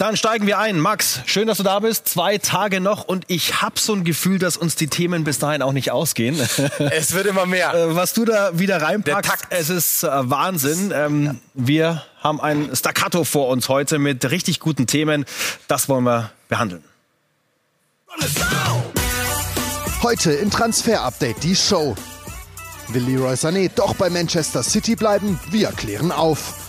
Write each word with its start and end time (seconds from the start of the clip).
Dann 0.00 0.16
steigen 0.16 0.46
wir 0.46 0.58
ein. 0.58 0.80
Max, 0.80 1.20
schön, 1.26 1.46
dass 1.46 1.58
du 1.58 1.62
da 1.62 1.78
bist. 1.78 2.08
Zwei 2.08 2.38
Tage 2.38 2.80
noch 2.80 3.04
und 3.04 3.26
ich 3.26 3.60
habe 3.60 3.78
so 3.78 3.92
ein 3.92 4.02
Gefühl, 4.02 4.38
dass 4.38 4.56
uns 4.56 4.74
die 4.74 4.86
Themen 4.86 5.24
bis 5.24 5.38
dahin 5.38 5.60
auch 5.60 5.72
nicht 5.72 5.90
ausgehen. 5.90 6.40
Es 6.78 7.12
wird 7.12 7.26
immer 7.26 7.44
mehr. 7.44 7.74
Äh, 7.74 7.94
was 7.94 8.14
du 8.14 8.24
da 8.24 8.58
wieder 8.58 8.80
reinpackst, 8.80 9.48
es 9.50 9.68
ist 9.68 10.02
äh, 10.02 10.08
Wahnsinn. 10.10 10.90
Ähm, 10.94 11.24
ja. 11.24 11.34
Wir 11.52 12.04
haben 12.20 12.40
ein 12.40 12.74
Staccato 12.74 13.24
vor 13.24 13.48
uns 13.48 13.68
heute 13.68 13.98
mit 13.98 14.30
richtig 14.30 14.58
guten 14.58 14.86
Themen. 14.86 15.26
Das 15.68 15.90
wollen 15.90 16.04
wir 16.04 16.30
behandeln. 16.48 16.82
Heute 20.02 20.32
in 20.32 20.50
Transfer 20.50 21.02
Update 21.02 21.42
die 21.42 21.54
Show. 21.54 21.94
Will 22.88 23.02
Leroy 23.02 23.34
Sané 23.34 23.70
doch 23.74 23.92
bei 23.94 24.08
Manchester 24.08 24.62
City 24.62 24.96
bleiben? 24.96 25.38
Wir 25.50 25.68
klären 25.72 26.10
auf. 26.10 26.59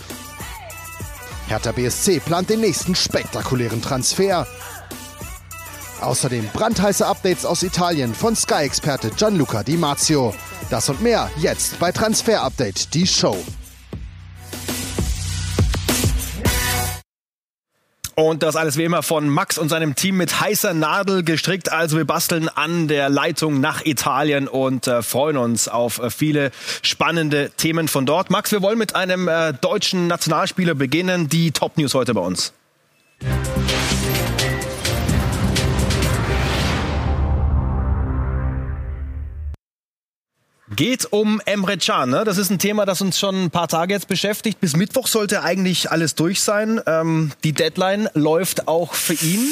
Hertha 1.52 1.72
BSC 1.72 2.18
plant 2.20 2.48
den 2.48 2.60
nächsten 2.60 2.94
spektakulären 2.94 3.82
Transfer. 3.82 4.46
Außerdem 6.00 6.48
brandheiße 6.50 7.06
Updates 7.06 7.44
aus 7.44 7.62
Italien 7.62 8.14
von 8.14 8.34
Sky-Experte 8.34 9.10
Gianluca 9.10 9.62
Di 9.62 9.76
Marzio. 9.76 10.34
Das 10.70 10.88
und 10.88 11.02
mehr 11.02 11.30
jetzt 11.36 11.78
bei 11.78 11.92
Transfer 11.92 12.42
Update, 12.42 12.94
die 12.94 13.06
Show. 13.06 13.36
Und 18.14 18.42
das 18.42 18.56
alles 18.56 18.76
wie 18.76 18.84
immer 18.84 19.02
von 19.02 19.28
Max 19.28 19.56
und 19.56 19.70
seinem 19.70 19.94
Team 19.94 20.18
mit 20.18 20.40
heißer 20.40 20.74
Nadel 20.74 21.22
gestrickt. 21.22 21.72
Also 21.72 21.96
wir 21.96 22.04
basteln 22.04 22.48
an 22.48 22.86
der 22.88 23.08
Leitung 23.08 23.60
nach 23.60 23.84
Italien 23.86 24.48
und 24.48 24.86
äh, 24.86 25.02
freuen 25.02 25.38
uns 25.38 25.68
auf 25.68 25.98
äh, 25.98 26.10
viele 26.10 26.50
spannende 26.82 27.50
Themen 27.56 27.88
von 27.88 28.04
dort. 28.04 28.30
Max, 28.30 28.52
wir 28.52 28.60
wollen 28.60 28.78
mit 28.78 28.94
einem 28.94 29.28
äh, 29.28 29.54
deutschen 29.54 30.08
Nationalspieler 30.08 30.74
beginnen. 30.74 31.28
Die 31.28 31.52
Top 31.52 31.78
News 31.78 31.94
heute 31.94 32.12
bei 32.12 32.20
uns. 32.20 32.52
Geht 40.82 41.12
um 41.12 41.40
Emre 41.44 41.78
Can. 41.78 42.10
Ne? 42.10 42.24
Das 42.24 42.38
ist 42.38 42.50
ein 42.50 42.58
Thema, 42.58 42.84
das 42.84 43.00
uns 43.00 43.16
schon 43.16 43.44
ein 43.44 43.50
paar 43.52 43.68
Tage 43.68 43.94
jetzt 43.94 44.08
beschäftigt. 44.08 44.58
Bis 44.58 44.74
Mittwoch 44.74 45.06
sollte 45.06 45.44
eigentlich 45.44 45.92
alles 45.92 46.16
durch 46.16 46.40
sein. 46.40 46.80
Ähm, 46.86 47.30
die 47.44 47.52
Deadline 47.52 48.08
läuft 48.14 48.66
auch 48.66 48.94
für 48.94 49.14
ihn. 49.14 49.46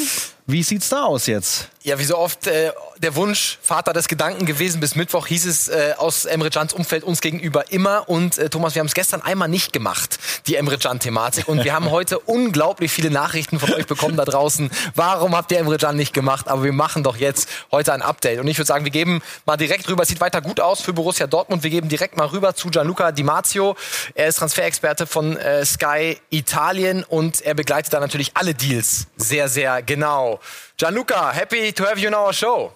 Wie 0.51 0.63
sieht's 0.63 0.89
da 0.89 1.03
aus 1.03 1.27
jetzt? 1.27 1.69
Ja, 1.83 1.97
wie 1.97 2.03
so 2.03 2.17
oft 2.17 2.45
äh, 2.45 2.71
der 2.97 3.15
Wunsch, 3.15 3.57
Vater 3.63 3.93
des 3.93 4.07
Gedanken 4.07 4.45
gewesen. 4.45 4.81
Bis 4.81 4.95
Mittwoch 4.95 5.25
hieß 5.25 5.45
es 5.47 5.67
äh, 5.69 5.93
aus 5.97 6.25
Emre 6.25 6.49
Cans 6.49 6.73
Umfeld 6.73 7.03
uns 7.03 7.21
gegenüber 7.21 7.71
immer. 7.71 8.07
Und 8.07 8.37
äh, 8.37 8.49
Thomas, 8.49 8.75
wir 8.75 8.81
haben 8.81 8.87
es 8.87 8.93
gestern 8.93 9.21
einmal 9.21 9.47
nicht 9.47 9.73
gemacht, 9.73 10.19
die 10.45 10.57
Emre 10.57 10.77
Can-Thematik. 10.77 11.47
Und 11.47 11.63
wir 11.63 11.73
haben 11.73 11.89
heute 11.89 12.19
unglaublich 12.19 12.91
viele 12.91 13.09
Nachrichten 13.09 13.59
von 13.59 13.73
euch 13.73 13.87
bekommen 13.87 14.17
da 14.17 14.25
draußen. 14.25 14.69
Warum 14.93 15.35
habt 15.35 15.51
ihr 15.53 15.57
Emre 15.57 15.77
Can 15.77 15.95
nicht 15.95 16.13
gemacht? 16.13 16.49
Aber 16.49 16.63
wir 16.63 16.73
machen 16.73 17.01
doch 17.01 17.15
jetzt 17.15 17.49
heute 17.71 17.93
ein 17.93 18.01
Update. 18.01 18.39
Und 18.39 18.47
ich 18.47 18.57
würde 18.57 18.67
sagen, 18.67 18.83
wir 18.83 18.91
geben 18.91 19.21
mal 19.45 19.57
direkt 19.57 19.89
rüber. 19.89 20.03
Es 20.03 20.09
sieht 20.09 20.21
weiter 20.21 20.41
gut 20.41 20.59
aus 20.59 20.81
für 20.81 20.93
Borussia 20.93 21.27
Dortmund. 21.27 21.63
Wir 21.63 21.71
geben 21.71 21.87
direkt 21.87 22.17
mal 22.17 22.27
rüber 22.27 22.53
zu 22.53 22.69
Gianluca 22.69 23.13
Di 23.13 23.23
Marzio. 23.23 23.75
Er 24.15 24.27
ist 24.27 24.35
Transferexperte 24.35 25.07
von 25.07 25.37
äh, 25.37 25.65
Sky 25.65 26.19
Italien 26.29 27.05
und 27.05 27.41
er 27.41 27.55
begleitet 27.55 27.93
da 27.93 28.01
natürlich 28.01 28.31
alle 28.35 28.53
Deals 28.53 29.07
sehr, 29.15 29.47
sehr 29.47 29.81
genau. 29.81 30.40
Gianluca, 30.77 31.33
happy 31.33 31.71
to 31.71 31.83
have 31.83 31.99
you 31.99 32.07
on 32.07 32.13
our 32.13 32.33
show. 32.33 32.73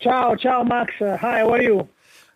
Ciao, 0.00 0.34
ciao, 0.34 0.62
Max. 0.62 0.94
Uh, 1.00 1.16
hi, 1.16 1.38
how 1.40 1.50
are 1.50 1.62
you? 1.62 1.88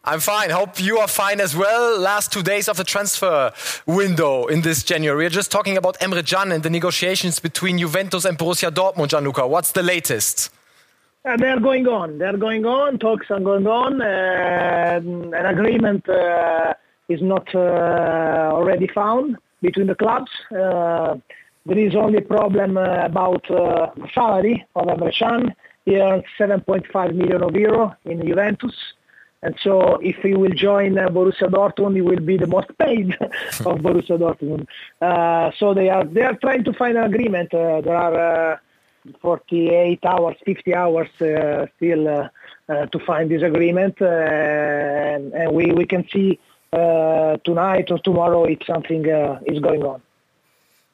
I'm 0.07 0.21
fine. 0.21 0.51
Hope 0.51 0.79
you 0.81 0.99
are 0.99 1.09
fine 1.09 1.41
as 1.41 1.57
well. 1.57 1.99
Last 1.99 2.31
two 2.31 2.43
days 2.43 2.69
of 2.69 2.77
the 2.77 2.85
transfer 2.85 3.53
window 3.87 4.45
in 4.47 4.61
this 4.61 4.83
January. 4.85 5.25
We're 5.25 5.31
just 5.31 5.51
talking 5.51 5.79
about 5.79 5.99
Emre 5.99 6.23
Can 6.27 6.53
and 6.53 6.63
the 6.63 6.69
negotiations 6.69 7.39
between 7.39 7.79
Juventus 7.79 8.27
and 8.27 8.37
Borussia 8.37 8.71
Dortmund, 8.71 9.09
Gianluca. 9.09 9.47
What's 9.47 9.73
the 9.73 9.83
latest? 9.83 10.51
Uh, 11.25 11.39
they're 11.39 11.59
going 11.59 11.87
on. 11.89 12.19
They're 12.19 12.37
going 12.37 12.67
on. 12.67 12.99
Talks 12.99 13.31
are 13.31 13.41
going 13.41 13.67
on. 13.67 14.03
Uh, 14.03 15.01
an 15.35 15.47
agreement 15.47 16.07
uh, 16.07 16.75
is 17.09 17.23
not 17.23 17.55
uh, 17.55 18.53
already 18.53 18.89
found 18.89 19.39
between 19.63 19.87
the 19.87 19.95
clubs. 19.95 20.31
Uh, 21.67 21.75
there 21.75 21.79
is 21.79 21.95
only 21.95 22.19
a 22.19 22.23
problem 22.23 22.77
about 22.77 23.43
the 23.49 24.09
salary 24.15 24.65
of 24.75 24.87
Emre 24.87 25.55
he 25.85 26.01
earns 26.01 26.25
7.5 26.39 27.15
million 27.15 27.43
of 27.43 27.55
euro 27.55 27.95
in 28.05 28.27
Juventus. 28.27 28.75
And 29.43 29.55
so 29.63 29.99
if 30.01 30.17
he 30.23 30.35
will 30.35 30.53
join 30.53 30.97
uh, 30.99 31.09
Borussia 31.09 31.51
Dortmund, 31.51 31.97
he 31.97 32.01
will 32.01 32.21
be 32.21 32.39
the 32.39 32.47
most 32.47 32.69
paid 32.79 33.15
of 33.21 33.81
Borussia 33.85 34.19
Dortmund. 34.19 34.67
Uh, 35.03 35.51
so 35.59 35.75
they 35.75 35.91
are 35.91 36.05
they 36.05 36.23
are 36.23 36.35
trying 36.37 36.65
to 36.65 36.73
find 36.73 36.97
an 36.97 37.05
agreement. 37.05 37.53
Uh, 37.53 37.83
there 37.83 37.95
are 37.95 38.53
uh, 38.55 38.57
48 39.21 40.03
hours, 40.07 40.37
50 40.47 40.75
hours 40.75 41.09
uh, 41.21 41.67
still 41.77 42.09
uh, 42.09 42.87
to 42.87 42.99
find 43.01 43.31
this 43.31 43.43
agreement, 43.43 44.01
and, 44.01 45.35
and, 45.35 45.53
we, 45.53 45.73
we 45.73 45.85
can 45.85 46.09
see 46.09 46.41
tonight 46.73 47.91
or 47.91 47.99
tomorrow 47.99 48.45
if 48.45 48.61
something 48.67 49.05
is 49.45 49.61
going 49.61 49.83
on. 49.83 50.01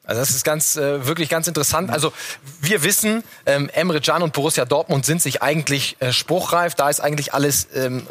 Also 0.03 0.19
das 0.19 0.31
ist 0.31 0.43
ganz, 0.43 0.75
äh, 0.77 1.05
wirklich 1.05 1.29
ganz 1.29 1.47
interessant. 1.47 1.91
Also 1.91 2.11
wir 2.59 2.83
wissen, 2.83 3.23
ähm, 3.45 3.69
Emre 3.73 4.01
Can 4.01 4.23
und 4.23 4.33
Borussia 4.33 4.65
Dortmund 4.65 5.05
sind 5.05 5.21
sich 5.21 5.41
eigentlich 5.41 5.95
äh, 5.99 6.11
spruchreif. 6.11 6.75
Da 6.75 6.89
ist 6.89 6.99
eigentlich 6.99 7.33
alles 7.33 7.67
ähm, 7.75 8.07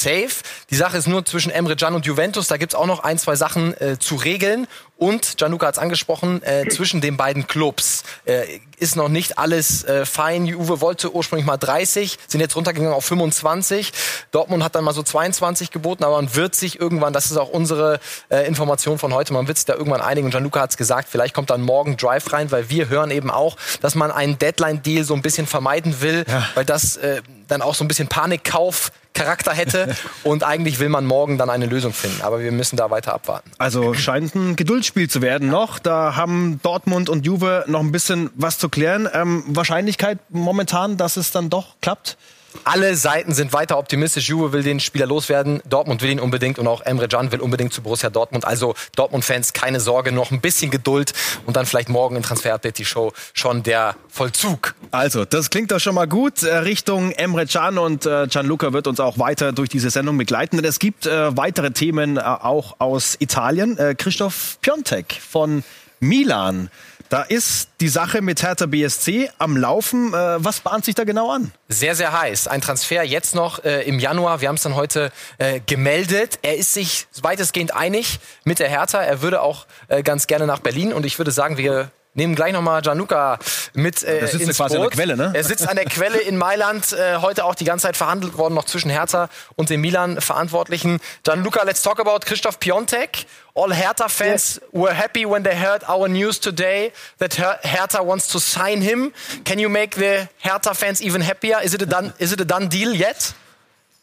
safe. 0.00 0.42
Die 0.70 0.76
Sache 0.76 0.96
ist 0.96 1.06
nur 1.06 1.24
zwischen 1.24 1.50
Emre 1.50 1.76
Can 1.76 1.94
und 1.94 2.06
Juventus. 2.06 2.48
Da 2.48 2.56
gibt's 2.56 2.74
auch 2.74 2.86
noch 2.86 3.00
ein, 3.00 3.18
zwei 3.18 3.36
Sachen 3.36 3.78
äh, 3.80 3.98
zu 3.98 4.16
regeln. 4.16 4.66
Und 4.98 5.36
Gianluca 5.36 5.66
hat 5.66 5.74
es 5.74 5.78
angesprochen, 5.78 6.42
äh, 6.42 6.68
zwischen 6.70 7.00
den 7.00 7.16
beiden 7.16 7.46
Clubs 7.46 8.02
äh, 8.24 8.44
ist 8.78 8.96
noch 8.96 9.08
nicht 9.08 9.38
alles 9.38 9.84
äh, 9.84 10.06
fein. 10.06 10.46
Juve 10.46 10.80
wollte 10.80 11.14
ursprünglich 11.14 11.46
mal 11.46 11.56
30, 11.56 12.18
sind 12.26 12.40
jetzt 12.40 12.56
runtergegangen 12.56 12.94
auf 12.94 13.04
25. 13.04 13.92
Dortmund 14.30 14.62
hat 14.64 14.74
dann 14.74 14.84
mal 14.84 14.94
so 14.94 15.02
22 15.02 15.70
geboten, 15.70 16.04
aber 16.04 16.16
man 16.16 16.34
wird 16.34 16.54
sich 16.54 16.80
irgendwann, 16.80 17.12
das 17.12 17.30
ist 17.30 17.36
auch 17.36 17.48
unsere 17.48 18.00
äh, 18.30 18.46
Information 18.46 18.98
von 18.98 19.12
heute, 19.14 19.32
man 19.32 19.48
wird 19.48 19.58
sich 19.58 19.66
da 19.66 19.74
irgendwann 19.74 20.00
einigen. 20.00 20.26
Und 20.26 20.30
Gianluca 20.30 20.60
hat 20.60 20.70
es 20.70 20.76
gesagt, 20.76 21.08
vielleicht 21.10 21.34
kommt 21.34 21.50
dann 21.50 21.62
morgen 21.62 21.96
Drive 21.96 22.32
rein, 22.32 22.50
weil 22.50 22.70
wir 22.70 22.88
hören 22.88 23.10
eben 23.10 23.30
auch, 23.30 23.56
dass 23.80 23.94
man 23.94 24.10
einen 24.10 24.38
Deadline-Deal 24.38 25.04
so 25.04 25.14
ein 25.14 25.22
bisschen 25.22 25.46
vermeiden 25.46 26.00
will, 26.00 26.24
ja. 26.28 26.46
weil 26.54 26.64
das 26.64 26.96
äh, 26.96 27.22
dann 27.48 27.62
auch 27.62 27.74
so 27.74 27.84
ein 27.84 27.88
bisschen 27.88 28.08
Panikkauf 28.08 28.92
Charakter 29.16 29.52
hätte. 29.52 29.96
Und 30.22 30.44
eigentlich 30.44 30.78
will 30.78 30.88
man 30.88 31.06
morgen 31.06 31.38
dann 31.38 31.50
eine 31.50 31.66
Lösung 31.66 31.92
finden. 31.92 32.22
Aber 32.22 32.40
wir 32.40 32.52
müssen 32.52 32.76
da 32.76 32.90
weiter 32.90 33.14
abwarten. 33.14 33.50
Also 33.58 33.94
scheint 33.94 34.34
ein 34.34 34.54
Geduldsspiel 34.56 35.10
zu 35.10 35.22
werden 35.22 35.48
noch. 35.48 35.78
Da 35.78 36.14
haben 36.14 36.60
Dortmund 36.62 37.08
und 37.08 37.26
Juve 37.26 37.64
noch 37.66 37.80
ein 37.80 37.92
bisschen 37.92 38.30
was 38.34 38.58
zu 38.58 38.68
klären. 38.68 39.08
Ähm, 39.12 39.44
Wahrscheinlichkeit 39.48 40.18
momentan, 40.30 40.96
dass 40.96 41.16
es 41.16 41.32
dann 41.32 41.50
doch 41.50 41.76
klappt? 41.80 42.16
Alle 42.64 42.96
Seiten 42.96 43.34
sind 43.34 43.52
weiter 43.52 43.78
optimistisch. 43.78 44.28
Juve 44.28 44.52
will 44.52 44.62
den 44.62 44.80
Spieler 44.80 45.06
loswerden, 45.06 45.60
Dortmund 45.68 46.02
will 46.02 46.10
ihn 46.10 46.20
unbedingt 46.20 46.58
und 46.58 46.66
auch 46.66 46.80
Emre 46.82 47.08
Can 47.08 47.32
will 47.32 47.40
unbedingt 47.40 47.72
zu 47.72 47.82
Borussia 47.82 48.10
Dortmund. 48.10 48.44
Also 48.44 48.74
Dortmund-Fans, 48.96 49.52
keine 49.52 49.80
Sorge, 49.80 50.12
noch 50.12 50.30
ein 50.30 50.40
bisschen 50.40 50.70
Geduld 50.70 51.12
und 51.46 51.56
dann 51.56 51.66
vielleicht 51.66 51.88
morgen 51.88 52.16
in 52.16 52.22
Transfer 52.22 52.54
Update 52.54 52.78
die 52.78 52.84
Show 52.84 53.12
schon 53.32 53.62
der 53.62 53.96
Vollzug. 54.08 54.74
Also, 54.90 55.24
das 55.24 55.50
klingt 55.50 55.70
doch 55.72 55.80
schon 55.80 55.94
mal 55.94 56.08
gut. 56.08 56.42
Äh, 56.42 56.56
Richtung 56.58 57.12
Emre 57.12 57.46
Can 57.46 57.78
und 57.78 58.06
äh, 58.06 58.26
Gianluca 58.28 58.72
wird 58.72 58.86
uns 58.86 59.00
auch 59.00 59.18
weiter 59.18 59.52
durch 59.52 59.68
diese 59.68 59.90
Sendung 59.90 60.18
begleiten. 60.18 60.56
Denn 60.56 60.64
es 60.64 60.78
gibt 60.78 61.06
äh, 61.06 61.36
weitere 61.36 61.70
Themen 61.70 62.18
auch 62.18 62.76
aus 62.78 63.16
Italien. 63.18 63.78
Christoph 63.98 64.58
Piontek 64.62 65.18
von 65.28 65.64
Milan 66.00 66.70
da 67.08 67.22
ist 67.22 67.68
die 67.80 67.88
Sache 67.88 68.20
mit 68.20 68.42
Hertha 68.42 68.66
BSC 68.66 69.30
am 69.38 69.56
Laufen. 69.56 70.12
Äh, 70.12 70.44
was 70.44 70.60
bahnt 70.60 70.84
sich 70.84 70.94
da 70.94 71.04
genau 71.04 71.30
an? 71.30 71.52
Sehr, 71.68 71.94
sehr 71.94 72.18
heiß. 72.18 72.48
Ein 72.48 72.60
Transfer 72.60 73.02
jetzt 73.02 73.34
noch 73.34 73.64
äh, 73.64 73.82
im 73.82 73.98
Januar. 73.98 74.40
Wir 74.40 74.48
haben 74.48 74.56
es 74.56 74.62
dann 74.62 74.74
heute 74.74 75.12
äh, 75.38 75.60
gemeldet. 75.66 76.38
Er 76.42 76.56
ist 76.56 76.72
sich 76.72 77.06
weitestgehend 77.20 77.74
einig 77.74 78.18
mit 78.44 78.58
der 78.58 78.68
Hertha. 78.68 79.00
Er 79.00 79.22
würde 79.22 79.40
auch 79.40 79.66
äh, 79.88 80.02
ganz 80.02 80.26
gerne 80.26 80.46
nach 80.46 80.60
Berlin. 80.60 80.92
Und 80.92 81.06
ich 81.06 81.18
würde 81.18 81.30
sagen, 81.30 81.56
wir 81.56 81.90
nehmen 82.16 82.34
gleich 82.34 82.52
nochmal 82.52 82.82
Gianluca 82.82 83.38
mit 83.74 84.02
äh, 84.02 84.20
das 84.20 84.34
ins 84.34 84.56
quasi 84.56 84.76
Boot. 84.76 84.84
An 84.84 84.90
der 84.90 84.90
Quelle, 84.90 85.16
ne? 85.16 85.30
Er 85.34 85.44
sitzt 85.44 85.68
an 85.68 85.76
der 85.76 85.84
Quelle 85.84 86.18
in 86.18 86.36
Mailand, 86.36 86.92
äh, 86.92 87.18
heute 87.18 87.44
auch 87.44 87.54
die 87.54 87.64
ganze 87.64 87.84
Zeit 87.84 87.96
verhandelt 87.96 88.36
worden, 88.36 88.54
noch 88.54 88.64
zwischen 88.64 88.90
Hertha 88.90 89.28
und 89.54 89.70
den 89.70 89.80
Milan-Verantwortlichen. 89.80 90.98
Gianluca, 91.22 91.62
let's 91.64 91.82
talk 91.82 92.00
about 92.00 92.20
Christoph 92.24 92.58
Piontek. 92.58 93.26
All 93.54 93.74
Hertha 93.74 94.08
fans 94.08 94.60
yes. 94.60 94.60
were 94.72 94.94
happy 94.94 95.24
when 95.24 95.42
they 95.42 95.56
heard 95.56 95.82
our 95.88 96.08
news 96.08 96.40
today 96.40 96.92
that 97.18 97.38
Hertha 97.38 98.02
wants 98.02 98.28
to 98.28 98.38
sign 98.38 98.82
him. 98.82 99.12
Can 99.44 99.58
you 99.58 99.70
make 99.70 99.96
the 99.96 100.28
Hertha 100.42 100.74
fans 100.74 101.00
even 101.00 101.22
happier? 101.22 101.60
Is 101.62 101.72
it 101.72 101.82
a 101.82 101.86
done, 101.86 102.12
is 102.18 102.32
it 102.32 102.40
a 102.40 102.44
done 102.44 102.68
deal 102.68 102.94
yet? 102.94 103.34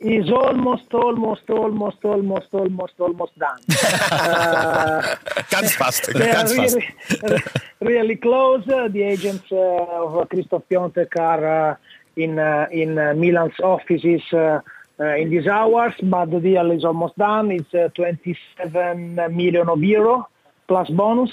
Is 0.04 0.30
almost, 0.32 0.94
almost, 0.94 1.50
almost, 1.50 2.04
almost, 2.04 2.48
almost, 2.54 2.94
almost 3.00 3.40
done. 3.40 3.60
uh, 4.12 5.16
ganz 5.50 5.76
fast, 5.76 6.14
ganz 6.14 6.54
fast. 6.54 6.76
Really, 6.76 7.44
really 7.82 8.16
close. 8.16 8.66
The 8.66 9.02
agents 9.02 9.52
uh, 9.52 9.56
of 9.56 10.30
Christoph 10.30 10.64
Piontek 10.70 11.18
are 11.20 11.72
uh, 11.72 11.76
in 12.16 12.38
uh, 12.38 12.68
in 12.72 12.98
uh, 12.98 13.14
Milan's 13.16 13.60
offices 13.64 14.22
uh, 14.34 14.62
in 15.00 15.30
these 15.30 15.48
hours, 15.48 15.94
but 16.04 16.32
the 16.32 16.40
deal 16.40 16.72
is 16.72 16.84
almost 16.86 17.18
done. 17.18 17.52
It's 17.52 17.94
27 17.96 19.16
million 19.16 19.70
of 19.70 19.84
euro 19.84 20.30
plus 20.68 20.90
bonus, 20.90 21.32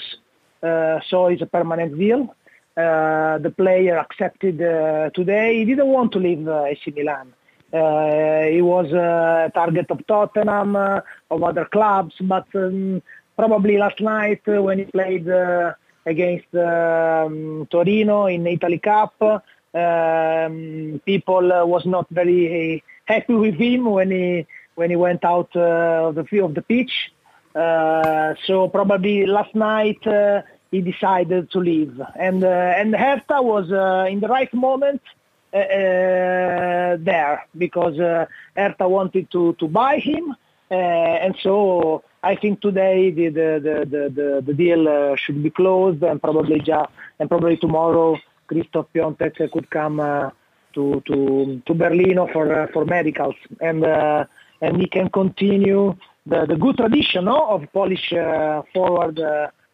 so 0.61 1.27
it's 1.27 1.41
a 1.41 1.45
permanent 1.45 1.97
deal. 1.97 2.35
uh, 2.77 3.37
the 3.39 3.51
player 3.51 3.97
accepted 3.97 4.61
uh, 4.61 5.09
today. 5.11 5.57
He 5.59 5.65
didn't 5.65 5.87
want 5.87 6.11
to 6.13 6.19
leave 6.19 6.47
uh, 6.47 6.63
AC 6.63 6.91
Milan. 6.95 7.33
Uh, 7.73 8.43
he 8.43 8.61
was 8.61 8.91
a 8.91 9.49
target 9.53 9.89
of 9.89 10.05
Tottenham, 10.05 10.75
uh, 10.75 11.01
of 11.29 11.41
other 11.41 11.65
clubs, 11.65 12.15
but 12.19 12.47
um, 12.53 13.01
probably 13.37 13.77
last 13.77 14.01
night 14.01 14.41
when 14.45 14.79
he 14.79 14.85
played 14.85 15.27
against 16.05 16.53
um, 16.55 17.67
Torino 17.69 18.25
in 18.25 18.45
Italy 18.45 18.79
Cup, 18.79 19.15
um, 19.73 21.01
people 21.05 21.53
uh, 21.53 21.65
was 21.65 21.85
not 21.85 22.07
very 22.09 22.83
happy 23.05 23.33
with 23.33 23.55
him 23.55 23.85
when 23.85 24.11
he 24.11 24.47
when 24.75 24.89
he 24.89 24.95
went 24.95 25.23
out 25.23 25.49
uh, 25.55 26.07
of 26.07 26.15
the 26.15 26.25
field 26.25 26.51
of 26.51 26.55
the 26.55 26.61
pitch. 26.61 27.11
Uh, 27.55 28.33
so 28.45 28.67
probably 28.67 29.25
last 29.25 29.55
night 29.55 29.99
he 30.71 30.81
decided 30.81 31.51
to 31.51 31.59
leave, 31.59 32.01
and 32.17 32.43
and 32.43 32.93
Hertha 32.95 33.41
was 33.41 33.65
in 34.11 34.19
the 34.19 34.27
right 34.27 34.53
moment 34.53 35.01
there 35.51 37.45
because 37.57 37.99
uh, 37.99 38.25
Hertha 38.55 38.87
wanted 38.87 39.29
to 39.31 39.53
to 39.59 39.67
buy 39.67 39.97
him, 39.97 40.35
uh, 40.69 40.73
and 40.73 41.35
so 41.41 42.03
I 42.23 42.35
think 42.35 42.61
today 42.61 43.11
the 43.11 43.29
the 43.29 43.59
the 43.63 44.09
the, 44.09 44.43
the, 44.45 44.53
deal 44.53 44.87
uh, 44.87 45.15
should 45.15 45.41
be 45.43 45.49
closed, 45.49 46.03
and 46.03 46.21
probably 46.21 46.59
just 46.59 46.89
and 47.19 47.29
probably 47.29 47.57
tomorrow 47.57 48.17
Christoph 48.47 48.87
Piontek 48.93 49.51
could 49.51 49.69
come 49.69 49.99
uh, 49.99 50.29
to 50.73 51.01
to 51.07 51.61
to 51.65 51.73
Berlino 51.73 52.31
for 52.31 52.53
uh, 52.53 52.67
for 52.73 52.85
medicals, 52.85 53.35
and 53.59 53.83
uh, 53.83 54.25
and 54.61 54.77
he 54.77 54.87
can 54.87 55.09
continue 55.09 55.95
the 56.25 56.45
the 56.45 56.55
good 56.55 56.77
tradition 56.77 57.25
no, 57.25 57.47
of 57.49 57.71
Polish 57.73 58.13
uh, 58.13 58.61
forward. 58.73 59.19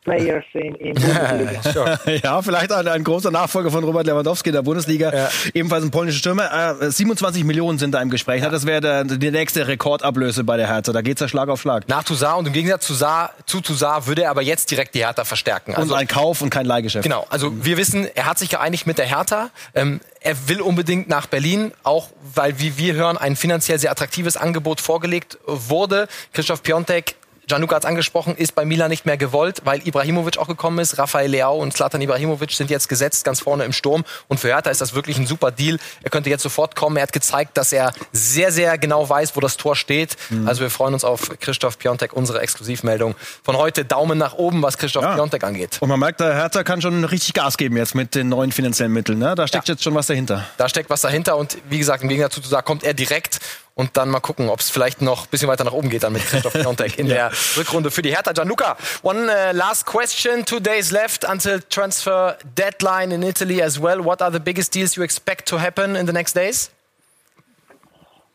Players 0.08 0.46
in, 0.54 0.74
in 0.76 0.94
Bundesliga. 0.96 2.00
ja, 2.24 2.42
vielleicht 2.42 2.72
ein, 2.72 2.88
ein, 2.88 3.04
großer 3.04 3.30
Nachfolger 3.30 3.70
von 3.70 3.84
Robert 3.84 4.08
Lewandowski 4.08 4.50
in 4.50 4.56
der 4.56 4.62
Bundesliga. 4.62 5.14
Ja. 5.14 5.30
Ebenfalls 5.54 5.84
ein 5.84 5.92
polnischer 5.92 6.20
Stürmer. 6.20 6.78
Äh, 6.82 6.90
27 6.90 7.44
Millionen 7.44 7.78
sind 7.78 7.92
da 7.92 8.02
im 8.02 8.10
Gespräch. 8.10 8.42
Ja. 8.42 8.50
Das 8.50 8.66
wäre 8.66 9.06
die 9.06 9.32
nächste 9.32 9.68
Rekordablöse 9.68 10.46
bei 10.46 10.56
der 10.56 10.68
Hertha. 10.68 10.94
Da 10.94 11.02
geht's 11.02 11.20
ja 11.20 11.28
Schlag 11.28 11.50
auf 11.50 11.60
Schlag. 11.60 11.90
Nach 11.90 12.04
Toussaint 12.04 12.38
und 12.40 12.48
im 12.48 12.54
Gegensatz 12.54 12.88
zu 12.88 12.94
Toussaint, 12.94 13.32
zu 13.46 13.60
Toussaint 13.60 14.08
würde 14.08 14.24
er 14.24 14.32
aber 14.32 14.42
jetzt 14.42 14.72
direkt 14.72 14.96
die 14.96 15.00
Hertha 15.00 15.26
verstärken. 15.26 15.76
Also, 15.76 15.94
und 15.94 16.00
ein 16.00 16.08
Kauf 16.08 16.42
und 16.42 16.52
kein 16.52 16.66
Leihgeschäft. 16.66 17.04
Genau. 17.04 17.26
Also 17.30 17.66
wir 17.66 17.76
wissen, 17.76 18.08
er 18.16 18.28
hat 18.28 18.40
sich 18.40 18.50
geeinigt 18.50 18.88
mit 18.88 18.98
der 18.98 19.08
Hertha. 19.08 19.50
Ähm, 19.76 20.00
er 20.22 20.48
will 20.48 20.62
unbedingt 20.62 21.10
nach 21.10 21.28
Berlin, 21.28 21.74
auch 21.84 22.10
weil, 22.34 22.60
wie 22.60 22.78
wir 22.78 22.94
hören, 22.94 23.18
ein 23.18 23.36
finanziell 23.36 23.78
sehr 23.78 23.92
attraktives 23.92 24.38
Angebot 24.38 24.80
vorgelegt 24.80 25.38
wurde. 25.46 26.08
Christoph 26.32 26.64
Piontek 26.64 27.16
Gianluca 27.48 27.78
hat 27.78 27.84
es 27.84 27.88
angesprochen, 27.88 28.36
ist 28.36 28.56
bei 28.56 28.66
Milan 28.66 28.90
nicht 28.90 29.06
mehr 29.06 29.16
gewollt, 29.16 29.62
weil 29.64 29.86
Ibrahimovic 29.88 30.38
auch 30.38 30.50
gekommen 30.50 30.80
ist. 30.80 30.98
Rafael 30.98 31.32
Leao 31.32 31.58
und 31.58 31.72
Zlatan 31.72 32.02
Ibrahimovic 32.02 32.52
sind 32.52 32.70
jetzt 32.70 32.90
gesetzt, 32.90 33.24
ganz 33.24 33.40
vorne 33.40 33.64
im 33.64 33.72
Sturm. 33.72 34.04
Und 34.28 34.42
für 34.42 34.50
Hertha 34.50 34.70
ist 34.70 34.82
das 34.82 34.94
wirklich 34.94 35.18
ein 35.18 35.26
super 35.26 35.52
Deal. 35.52 35.80
Er 36.04 36.10
könnte 36.10 36.30
jetzt 36.30 36.44
sofort 36.44 36.76
kommen. 36.76 36.98
Er 36.98 37.04
hat 37.04 37.14
gezeigt, 37.14 37.56
dass 37.58 37.72
er 37.72 37.94
sehr, 38.12 38.52
sehr 38.52 38.78
genau 38.78 39.08
weiß, 39.08 39.38
wo 39.38 39.40
das 39.40 39.56
Tor 39.56 39.78
steht. 39.78 40.18
Mhm. 40.30 40.46
Also 40.46 40.60
wir 40.60 40.70
freuen 40.70 40.94
uns 40.94 41.06
auf 41.06 41.40
Christoph 41.40 41.80
Piontek, 41.80 42.12
unsere 42.12 42.42
Exklusivmeldung 42.42 43.16
von 43.44 43.56
heute. 43.56 43.86
Daumen 43.86 44.18
nach 44.18 44.34
oben, 44.34 44.62
was 44.62 44.78
Christoph 44.78 45.04
ja. 45.04 45.16
Piontek 45.16 45.46
angeht. 45.46 45.78
Und 45.80 45.88
man 45.88 46.02
merkt, 46.02 46.20
der 46.20 46.36
Hertha 46.36 46.64
kann 46.64 46.82
schon 46.82 47.06
richtig 47.06 47.34
Gas 47.34 47.56
geben 47.56 47.78
jetzt 47.78 47.96
mit 47.96 48.14
den 48.14 48.28
neuen 48.28 48.52
finanziellen 48.52 48.92
Mitteln. 48.92 49.20
Ne? 49.20 49.36
Da 49.36 49.48
steckt 49.48 49.70
ja. 49.70 49.76
jetzt 49.76 49.86
schon 49.86 49.96
was 49.96 50.08
dahinter. 50.08 50.44
Da 50.58 50.68
steckt 50.68 50.90
was 50.90 51.00
dahinter. 51.00 51.38
Und 51.38 51.58
wie 51.70 51.78
gesagt, 51.78 52.04
im 52.04 52.10
Gegensatz 52.10 52.42
zu 52.42 52.58
kommt 52.64 52.84
er 52.84 52.94
direkt 52.94 53.40
und 53.78 53.96
dann 53.96 54.10
mal 54.10 54.20
gucken, 54.20 54.50
ob 54.50 54.60
es 54.60 54.72
vielleicht 54.72 55.04
noch 55.04 55.26
ein 55.26 55.30
bisschen 55.30 55.48
weiter 55.48 55.64
nach 55.64 55.72
oben 55.72 55.90
geht 55.90 56.04
dann 56.04 56.12
mit 56.12 56.24
Christoph 56.24 56.54
Piontek 56.54 56.98
in 56.98 57.08
ja. 57.08 57.30
der 57.30 57.32
Rückrunde 57.58 57.92
für 57.92 58.02
die 58.02 58.10
Hertha. 58.10 58.34
Gianluca, 58.34 58.76
one 59.04 59.30
uh, 59.30 59.56
last 59.56 59.86
question. 59.86 60.44
Two 60.44 60.60
days 60.60 60.92
left 60.92 61.24
until 61.24 61.62
transfer 61.70 62.38
deadline 62.56 63.12
in 63.12 63.22
Italy 63.22 63.62
as 63.62 63.80
well. 63.80 64.04
What 64.04 64.22
are 64.22 64.32
the 64.32 64.40
biggest 64.40 64.74
deals 64.74 64.98
you 64.98 65.04
expect 65.04 65.48
to 65.50 65.60
happen 65.60 65.96
in 65.96 66.08
the 66.08 66.12
next 66.12 66.34
days? 66.34 66.72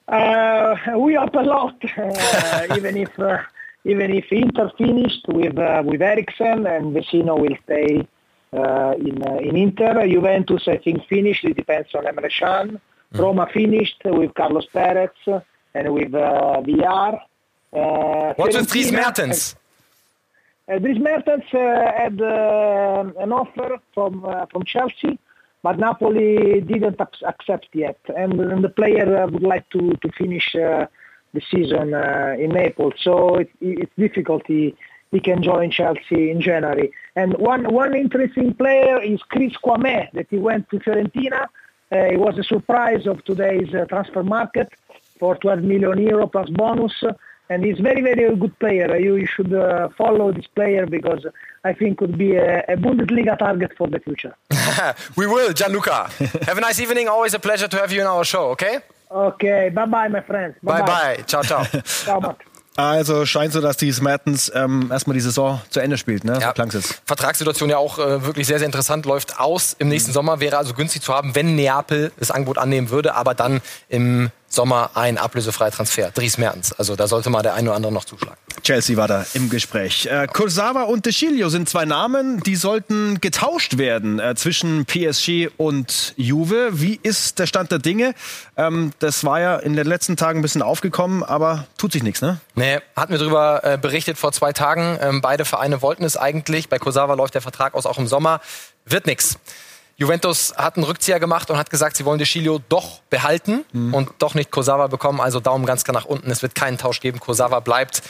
Uh, 0.06 0.76
we 0.96 1.14
hope 1.14 1.34
a 1.34 1.42
lot, 1.42 1.74
uh, 1.98 2.76
even 2.76 2.96
if 2.96 3.18
uh, 3.18 3.38
even 3.84 4.12
if 4.12 4.30
Inter 4.30 4.70
finished 4.78 5.26
with 5.26 5.58
uh, 5.58 5.82
with 5.84 6.02
Eriksen 6.02 6.66
and 6.66 6.94
Vecino 6.94 7.36
will 7.36 7.56
stay 7.64 8.06
uh, 8.52 8.94
in 8.96 9.20
uh, 9.26 9.38
in 9.38 9.56
Inter. 9.56 10.06
Juventus, 10.06 10.68
I 10.68 10.76
think, 10.76 11.04
finished. 11.08 11.44
It 11.44 11.56
depends 11.56 11.92
on 11.96 12.04
Emre 12.04 12.30
Can. 12.30 12.80
Roma 13.14 13.48
finished 13.52 14.00
with 14.04 14.34
Carlos 14.34 14.66
Perez 14.66 15.10
and 15.74 15.94
with 15.94 16.14
uh, 16.14 16.62
VR. 16.62 17.20
Uh, 17.72 18.34
What's 18.36 18.56
with 18.56 18.70
Dries 18.70 18.92
Mertens? 18.92 19.56
Uh, 20.68 20.78
Dries 20.78 20.98
Mertens 20.98 21.44
uh, 21.52 21.92
had 21.96 22.20
uh, 22.20 23.04
an 23.18 23.32
offer 23.32 23.78
from 23.94 24.24
uh, 24.24 24.46
from 24.46 24.64
Chelsea, 24.64 25.18
but 25.62 25.78
Napoli 25.78 26.60
didn't 26.60 27.00
accept 27.26 27.68
yet, 27.72 27.98
and, 28.16 28.40
and, 28.40 28.62
the 28.62 28.68
player 28.68 29.16
uh, 29.16 29.26
would 29.26 29.42
like 29.42 29.68
to 29.70 29.96
to 30.02 30.12
finish 30.12 30.54
uh, 30.54 30.86
the 31.34 31.40
season 31.50 31.94
in 32.42 32.50
Naples. 32.50 32.94
So 32.98 33.36
it, 33.36 33.50
it's 33.60 33.92
difficult. 33.96 34.42
He, 34.46 34.76
he 35.10 35.20
can 35.20 35.42
join 35.42 35.70
Chelsea 35.70 36.30
in 36.30 36.40
January. 36.40 36.92
And 37.16 37.34
one 37.38 37.72
one 37.72 37.94
interesting 37.94 38.54
player 38.54 39.00
is 39.02 39.20
Chris 39.28 39.54
Kwame 39.64 40.10
that 40.12 40.26
he 40.30 40.38
went 40.38 40.68
to 40.70 40.78
Fiorentina 40.78 41.42
uh, 41.44 41.46
it 41.96 42.18
was 42.18 42.38
a 42.38 42.44
surprise 42.44 43.06
of 43.06 43.24
today's 43.24 43.74
uh, 43.74 43.84
transfer 43.86 44.22
market 44.22 44.68
for 45.18 45.36
12 45.36 45.62
million 45.62 45.98
euro 45.98 46.26
plus 46.26 46.48
bonus. 46.50 46.92
And 47.50 47.64
he's 47.64 47.78
very, 47.78 48.00
very 48.00 48.34
good 48.36 48.58
player. 48.58 48.96
You, 48.96 49.16
you 49.16 49.26
should 49.26 49.52
uh, 49.52 49.90
follow 49.98 50.32
this 50.32 50.46
player 50.46 50.86
because 50.86 51.26
I 51.64 51.74
think 51.74 51.98
could 51.98 52.16
be 52.16 52.34
a, 52.36 52.60
a 52.60 52.76
Bundesliga 52.76 53.38
target 53.38 53.72
for 53.76 53.88
the 53.88 53.98
future. 53.98 54.34
we 55.16 55.26
will, 55.26 55.52
Gianluca. 55.52 56.08
have 56.48 56.56
a 56.56 56.60
nice 56.62 56.80
evening. 56.80 57.08
Always 57.08 57.34
a 57.34 57.38
pleasure 57.38 57.68
to 57.68 57.76
have 57.76 57.92
you 57.92 58.00
in 58.00 58.06
our 58.06 58.24
show, 58.24 58.50
okay? 58.50 58.80
Okay, 59.10 59.68
bye 59.68 59.84
bye, 59.84 60.08
my 60.08 60.22
friends. 60.22 60.56
Bye 60.62 60.80
bye. 60.80 60.86
bye. 60.86 61.16
bye. 61.16 61.22
Ciao, 61.24 61.42
ciao. 61.42 61.64
ciao, 61.84 62.20
Matt. 62.20 62.38
Also 62.76 63.26
scheint 63.26 63.52
so, 63.52 63.60
dass 63.60 63.76
die 63.76 63.92
Mertens 64.00 64.50
ähm, 64.54 64.88
erstmal 64.90 65.14
die 65.14 65.20
Saison 65.20 65.60
zu 65.68 65.80
Ende 65.80 65.98
spielt, 65.98 66.24
ne? 66.24 66.38
Ja. 66.40 66.54
So 66.70 66.80
Vertragssituation 67.04 67.68
ja 67.68 67.76
auch 67.76 67.98
äh, 67.98 68.24
wirklich 68.24 68.46
sehr, 68.46 68.58
sehr 68.58 68.66
interessant, 68.66 69.04
läuft 69.04 69.38
aus 69.38 69.76
im 69.78 69.88
nächsten 69.88 70.10
mhm. 70.10 70.14
Sommer, 70.14 70.40
wäre 70.40 70.56
also 70.56 70.72
günstig 70.72 71.02
zu 71.02 71.12
haben, 71.12 71.34
wenn 71.34 71.54
Neapel 71.54 72.12
das 72.18 72.30
Angebot 72.30 72.58
annehmen 72.58 72.90
würde, 72.90 73.14
aber 73.14 73.34
dann 73.34 73.60
im 73.88 74.30
Sommer 74.52 74.90
ein 74.94 75.16
ablösefreier 75.16 75.70
Transfer. 75.70 76.10
Dries 76.10 76.36
Mertens. 76.36 76.72
Also 76.72 76.94
da 76.94 77.08
sollte 77.08 77.30
mal 77.30 77.42
der 77.42 77.54
eine 77.54 77.70
oder 77.70 77.76
andere 77.76 77.92
noch 77.92 78.04
zuschlagen. 78.04 78.36
Chelsea 78.62 78.96
war 78.96 79.08
da 79.08 79.24
im 79.34 79.48
Gespräch. 79.48 80.06
Äh, 80.06 80.26
Kurzawa 80.26 80.82
und 80.82 81.06
De 81.06 81.12
Sciglio 81.12 81.48
sind 81.48 81.68
zwei 81.68 81.84
Namen, 81.84 82.40
die 82.40 82.54
sollten 82.54 83.20
getauscht 83.20 83.78
werden 83.78 84.20
äh, 84.20 84.34
zwischen 84.36 84.84
PSG 84.84 85.48
und 85.56 86.14
Juve. 86.16 86.68
Wie 86.72 87.00
ist 87.02 87.38
der 87.38 87.46
Stand 87.46 87.72
der 87.72 87.78
Dinge? 87.78 88.14
Ähm, 88.56 88.92
das 88.98 89.24
war 89.24 89.40
ja 89.40 89.56
in 89.56 89.74
den 89.74 89.86
letzten 89.86 90.16
Tagen 90.16 90.40
ein 90.40 90.42
bisschen 90.42 90.62
aufgekommen, 90.62 91.22
aber 91.22 91.66
tut 91.78 91.92
sich 91.92 92.02
nichts, 92.02 92.20
ne? 92.20 92.38
Nee, 92.54 92.78
hatten 92.94 93.12
wir 93.12 93.18
darüber 93.18 93.64
äh, 93.64 93.78
berichtet 93.78 94.18
vor 94.18 94.32
zwei 94.32 94.52
Tagen. 94.52 94.98
Ähm, 95.00 95.22
beide 95.22 95.44
Vereine 95.44 95.82
wollten 95.82 96.04
es 96.04 96.16
eigentlich. 96.16 96.68
Bei 96.68 96.78
Kurzawa 96.78 97.14
läuft 97.14 97.34
der 97.34 97.42
Vertrag 97.42 97.74
aus 97.74 97.86
auch 97.86 97.98
im 97.98 98.06
Sommer. 98.06 98.40
Wird 98.84 99.06
nichts. 99.06 99.38
Juventus 99.96 100.54
hat 100.56 100.76
einen 100.76 100.84
Rückzieher 100.84 101.20
gemacht 101.20 101.50
und 101.50 101.58
hat 101.58 101.70
gesagt, 101.70 101.96
sie 101.96 102.04
wollen 102.04 102.18
De 102.18 102.26
Chilio 102.26 102.60
doch 102.68 103.00
behalten 103.10 103.64
mhm. 103.72 103.94
und 103.94 104.10
doch 104.18 104.34
nicht 104.34 104.50
Kurzawa 104.50 104.86
bekommen. 104.86 105.20
Also 105.20 105.40
Daumen 105.40 105.66
ganz 105.66 105.84
klar 105.84 105.94
nach 105.94 106.06
unten. 106.06 106.30
Es 106.30 106.42
wird 106.42 106.54
keinen 106.54 106.78
Tausch 106.78 107.00
geben. 107.00 107.20
Kurzawa 107.20 107.60
bleibt 107.60 108.02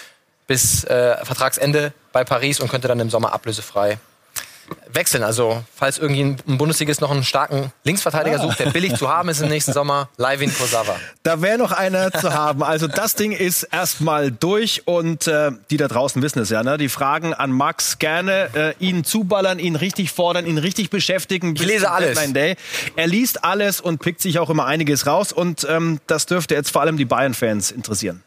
bis 0.46 0.84
äh, 0.84 1.16
Vertragsende 1.24 1.92
bei 2.12 2.24
Paris 2.24 2.60
und 2.60 2.70
könnte 2.70 2.88
dann 2.88 3.00
im 3.00 3.10
Sommer 3.10 3.32
ablösefrei 3.32 3.98
wechseln. 4.92 5.22
Also, 5.22 5.62
falls 5.74 5.98
irgendwie 5.98 6.22
ein 6.22 6.58
Bundesligist 6.58 7.00
noch 7.00 7.10
einen 7.10 7.24
starken 7.24 7.72
Linksverteidiger 7.84 8.36
ah. 8.38 8.42
sucht, 8.42 8.58
der 8.60 8.70
billig 8.70 8.94
zu 8.96 9.08
haben 9.08 9.28
ist 9.28 9.40
im 9.40 9.48
nächsten 9.48 9.72
Sommer, 9.72 10.08
Leivin 10.16 10.54
Kosawa. 10.54 10.96
Da 11.22 11.40
wäre 11.42 11.58
noch 11.58 11.72
einer 11.72 12.10
zu 12.12 12.32
haben. 12.34 12.62
Also, 12.62 12.86
das 12.86 13.14
Ding 13.14 13.32
ist 13.32 13.64
erstmal 13.64 14.30
durch 14.30 14.86
und 14.86 15.26
äh, 15.26 15.52
die 15.70 15.76
da 15.76 15.88
draußen 15.88 16.22
wissen 16.22 16.40
es 16.40 16.50
ja, 16.50 16.62
ne? 16.62 16.78
Die 16.78 16.88
fragen 16.88 17.34
an 17.34 17.52
Max 17.52 17.98
gerne 17.98 18.50
äh, 18.54 18.74
ihn 18.78 19.04
zuballern, 19.04 19.58
ihn 19.58 19.76
richtig 19.76 20.12
fordern, 20.12 20.46
ihn 20.46 20.58
richtig 20.58 20.90
beschäftigen. 20.90 21.54
Ich 21.54 21.64
lese 21.64 21.90
alles. 21.90 22.18
Day. 22.32 22.56
Er 22.96 23.06
liest 23.06 23.44
alles 23.44 23.80
und 23.80 23.98
pickt 23.98 24.20
sich 24.20 24.38
auch 24.38 24.48
immer 24.48 24.66
einiges 24.66 25.06
raus 25.06 25.32
und 25.32 25.66
ähm, 25.68 26.00
das 26.06 26.26
dürfte 26.26 26.54
jetzt 26.54 26.70
vor 26.70 26.82
allem 26.82 26.96
die 26.96 27.04
Bayern-Fans 27.04 27.70
interessieren. 27.70 28.22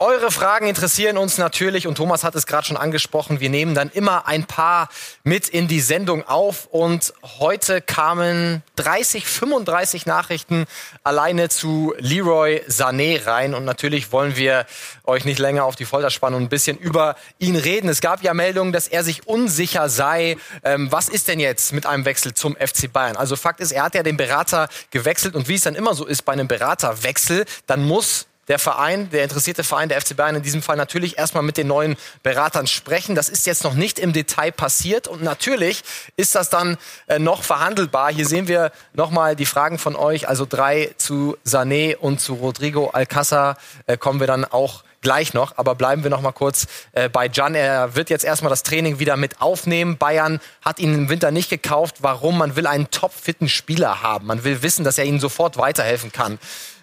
Eure 0.00 0.30
Fragen 0.30 0.68
interessieren 0.68 1.18
uns 1.18 1.38
natürlich 1.38 1.88
und 1.88 1.96
Thomas 1.96 2.22
hat 2.22 2.36
es 2.36 2.46
gerade 2.46 2.64
schon 2.64 2.76
angesprochen. 2.76 3.40
Wir 3.40 3.50
nehmen 3.50 3.74
dann 3.74 3.90
immer 3.90 4.28
ein 4.28 4.44
paar 4.44 4.90
mit 5.24 5.48
in 5.48 5.66
die 5.66 5.80
Sendung 5.80 6.22
auf 6.24 6.68
und 6.70 7.12
heute 7.40 7.80
kamen 7.80 8.62
30, 8.76 9.26
35 9.26 10.06
Nachrichten 10.06 10.66
alleine 11.02 11.48
zu 11.48 11.94
Leroy 11.98 12.62
Sané 12.68 13.26
rein 13.26 13.54
und 13.54 13.64
natürlich 13.64 14.12
wollen 14.12 14.36
wir 14.36 14.66
euch 15.02 15.24
nicht 15.24 15.40
länger 15.40 15.64
auf 15.64 15.74
die 15.74 15.84
Folter 15.84 16.10
spannen 16.10 16.36
und 16.36 16.44
ein 16.44 16.48
bisschen 16.48 16.78
über 16.78 17.16
ihn 17.40 17.56
reden. 17.56 17.88
Es 17.88 18.00
gab 18.00 18.22
ja 18.22 18.34
Meldungen, 18.34 18.72
dass 18.72 18.86
er 18.86 19.02
sich 19.02 19.26
unsicher 19.26 19.88
sei. 19.88 20.36
Ähm, 20.62 20.92
was 20.92 21.08
ist 21.08 21.26
denn 21.26 21.40
jetzt 21.40 21.72
mit 21.72 21.86
einem 21.86 22.04
Wechsel 22.04 22.34
zum 22.34 22.54
FC 22.54 22.92
Bayern? 22.92 23.16
Also 23.16 23.34
Fakt 23.34 23.58
ist, 23.58 23.72
er 23.72 23.82
hat 23.82 23.96
ja 23.96 24.04
den 24.04 24.16
Berater 24.16 24.68
gewechselt 24.92 25.34
und 25.34 25.48
wie 25.48 25.56
es 25.56 25.62
dann 25.62 25.74
immer 25.74 25.94
so 25.94 26.06
ist 26.06 26.22
bei 26.22 26.34
einem 26.34 26.46
Beraterwechsel, 26.46 27.46
dann 27.66 27.84
muss 27.84 28.28
der 28.48 28.58
Verein, 28.58 29.10
der 29.10 29.22
interessierte 29.22 29.64
Verein, 29.64 29.88
der 29.88 30.00
FC 30.00 30.16
Bayern 30.16 30.36
in 30.36 30.42
diesem 30.42 30.62
Fall 30.62 30.76
natürlich 30.76 31.18
erstmal 31.18 31.42
mit 31.42 31.56
den 31.56 31.66
neuen 31.66 31.96
Beratern 32.22 32.66
sprechen. 32.66 33.14
Das 33.14 33.28
ist 33.28 33.46
jetzt 33.46 33.64
noch 33.64 33.74
nicht 33.74 33.98
im 33.98 34.12
Detail 34.12 34.52
passiert 34.52 35.06
und 35.06 35.22
natürlich 35.22 35.82
ist 36.16 36.34
das 36.34 36.50
dann 36.50 36.78
äh, 37.06 37.18
noch 37.18 37.42
verhandelbar. 37.42 38.12
Hier 38.12 38.26
sehen 38.26 38.48
wir 38.48 38.72
nochmal 38.94 39.36
die 39.36 39.46
Fragen 39.46 39.78
von 39.78 39.96
euch, 39.96 40.28
also 40.28 40.46
drei 40.48 40.94
zu 40.96 41.36
Sané 41.46 41.96
und 41.96 42.20
zu 42.20 42.34
Rodrigo 42.34 42.90
Alcázar 42.90 43.56
äh, 43.86 43.96
kommen 43.96 44.20
wir 44.20 44.26
dann 44.26 44.44
auch 44.44 44.84
gleich 45.00 45.32
noch, 45.34 45.56
aber 45.56 45.74
bleiben 45.74 46.02
wir 46.02 46.10
noch 46.10 46.22
mal 46.22 46.32
kurz 46.32 46.66
äh, 46.92 47.08
bei 47.08 47.28
Jan. 47.28 47.54
Er 47.54 47.94
wird 47.94 48.10
jetzt 48.10 48.24
erstmal 48.24 48.50
das 48.50 48.62
Training 48.62 48.98
wieder 48.98 49.16
mit 49.16 49.40
aufnehmen. 49.40 49.96
Bayern 49.96 50.40
hat 50.62 50.80
ihn 50.80 50.92
im 50.94 51.08
Winter 51.08 51.30
nicht 51.30 51.50
gekauft. 51.50 51.96
Warum? 52.00 52.38
Man 52.38 52.56
will 52.56 52.66
einen 52.66 52.90
topfitten 52.90 53.48
Spieler 53.48 54.02
haben. 54.02 54.26
Man 54.26 54.42
will 54.44 54.62
wissen, 54.62 54.84
dass 54.84 54.98
er 54.98 55.04
ihnen 55.04 55.20
sofort 55.20 55.56
weiterhelfen 55.56 56.10
kann 56.12 56.38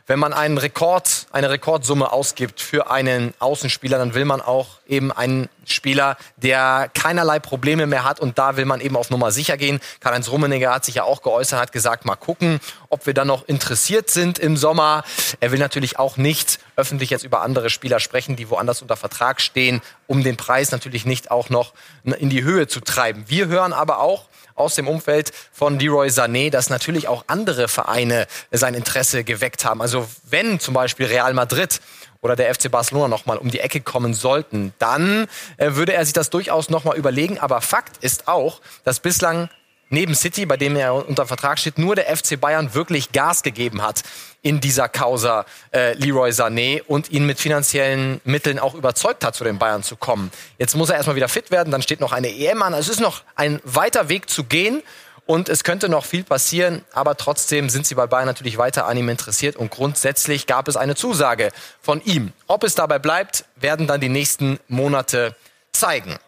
wenn 0.07 0.19
man 0.19 0.33
einen 0.33 0.57
Rekord, 0.57 1.27
eine 1.31 1.49
Rekordsumme 1.49 2.11
ausgibt 2.11 2.61
für 2.61 2.91
einen 2.91 3.33
Außenspieler, 3.39 3.97
dann 3.97 4.13
will 4.13 4.25
man 4.25 4.39
auch 4.39 4.67
eben 4.87 5.11
einen 5.11 5.49
Spieler, 5.65 6.15
der 6.37 6.91
keinerlei 6.93 7.39
Probleme 7.39 7.87
mehr 7.87 8.03
hat 8.03 8.19
und 8.19 8.37
da 8.37 8.55
will 8.55 8.65
man 8.65 8.81
eben 8.81 8.95
auf 8.95 9.09
Nummer 9.09 9.31
sicher 9.31 9.57
gehen. 9.57 9.79
Karl-Heinz 10.01 10.29
Rummenigge 10.29 10.69
hat 10.69 10.85
sich 10.85 10.95
ja 10.95 11.03
auch 11.03 11.23
geäußert, 11.23 11.59
hat 11.59 11.71
gesagt, 11.71 12.05
mal 12.05 12.15
gucken, 12.15 12.59
ob 12.89 13.07
wir 13.07 13.15
dann 13.15 13.27
noch 13.27 13.47
interessiert 13.47 14.11
sind 14.11 14.37
im 14.37 14.57
Sommer. 14.57 15.03
Er 15.39 15.51
will 15.51 15.59
natürlich 15.59 15.97
auch 15.97 16.17
nicht 16.17 16.59
öffentlich 16.75 17.09
jetzt 17.09 17.23
über 17.23 17.41
andere 17.41 17.71
Spieler 17.71 17.99
sprechen, 17.99 18.35
die 18.35 18.49
woanders 18.51 18.83
unter 18.83 18.97
Vertrag 18.97 19.41
stehen, 19.41 19.81
um 20.05 20.23
den 20.23 20.37
Preis 20.37 20.69
natürlich 20.71 21.07
nicht 21.07 21.31
auch 21.31 21.49
noch 21.49 21.73
in 22.03 22.29
die 22.29 22.43
Höhe 22.43 22.67
zu 22.67 22.79
treiben. 22.79 23.23
Wir 23.27 23.47
hören 23.47 23.73
aber 23.73 23.99
auch, 23.99 24.25
aus 24.55 24.75
dem 24.75 24.87
Umfeld 24.87 25.31
von 25.51 25.77
Leroy 25.79 26.07
Sané, 26.07 26.49
dass 26.49 26.69
natürlich 26.69 27.07
auch 27.07 27.25
andere 27.27 27.67
Vereine 27.67 28.25
sein 28.51 28.73
Interesse 28.73 29.23
geweckt 29.23 29.65
haben. 29.65 29.81
Also 29.81 30.07
wenn 30.23 30.59
zum 30.59 30.73
Beispiel 30.73 31.05
Real 31.05 31.33
Madrid 31.33 31.81
oder 32.21 32.35
der 32.35 32.53
FC 32.55 32.71
Barcelona 32.71 33.07
nochmal 33.07 33.37
um 33.37 33.51
die 33.51 33.59
Ecke 33.59 33.81
kommen 33.81 34.13
sollten, 34.13 34.73
dann 34.79 35.27
äh, 35.57 35.73
würde 35.73 35.93
er 35.93 36.03
sich 36.05 36.13
das 36.13 36.29
durchaus 36.29 36.69
nochmal 36.69 36.97
überlegen. 36.97 37.37
Aber 37.37 37.61
Fakt 37.61 38.03
ist 38.03 38.27
auch, 38.27 38.61
dass 38.83 38.99
bislang 38.99 39.49
neben 39.89 40.15
City, 40.15 40.45
bei 40.45 40.57
dem 40.57 40.75
er 40.75 40.93
unter 41.07 41.25
Vertrag 41.25 41.59
steht, 41.59 41.77
nur 41.77 41.95
der 41.95 42.15
FC 42.15 42.39
Bayern 42.39 42.73
wirklich 42.73 43.11
Gas 43.11 43.43
gegeben 43.43 43.81
hat 43.81 44.03
in 44.41 44.59
dieser 44.59 44.89
Causa 44.89 45.45
äh, 45.73 45.93
Leroy 45.93 46.29
Sané 46.29 46.83
und 46.83 47.11
ihn 47.11 47.25
mit 47.25 47.39
finanziellen 47.39 48.21
Mitteln 48.25 48.59
auch 48.59 48.75
überzeugt 48.75 49.25
hat, 49.25 49.35
zu 49.35 49.43
den 49.43 49.57
Bayern 49.57 49.83
zu 49.83 49.95
kommen. 49.95 50.31
Jetzt 50.57 50.75
muss 50.75 50.89
er 50.89 50.97
erstmal 50.97 51.15
wieder 51.15 51.29
fit 51.29 51.51
werden, 51.51 51.71
dann 51.71 51.81
steht 51.81 51.99
noch 51.99 52.11
eine 52.11 52.29
EM 52.29 52.61
an. 52.61 52.73
Also 52.73 52.91
es 52.91 52.97
ist 52.97 53.03
noch 53.03 53.23
ein 53.35 53.59
weiter 53.63 54.09
Weg 54.09 54.29
zu 54.29 54.43
gehen 54.43 54.83
und 55.25 55.49
es 55.49 55.63
könnte 55.63 55.89
noch 55.89 56.05
viel 56.05 56.23
passieren, 56.23 56.85
aber 56.93 57.17
trotzdem 57.17 57.69
sind 57.69 57.87
sie 57.87 57.95
bei 57.95 58.05
Bayern 58.05 58.27
natürlich 58.27 58.57
weiter 58.57 58.85
an 58.85 58.97
ihm 58.97 59.09
interessiert 59.09 59.55
und 59.55 59.71
grundsätzlich 59.71 60.45
gab 60.45 60.67
es 60.67 60.77
eine 60.77 60.95
Zusage 60.95 61.51
von 61.81 62.01
ihm. 62.03 62.31
Ob 62.47 62.63
es 62.63 62.75
dabei 62.75 62.99
bleibt, 62.99 63.45
werden 63.55 63.87
dann 63.87 64.01
die 64.01 64.09
nächsten 64.09 64.59
Monate 64.67 65.35
zeigen. 65.71 66.19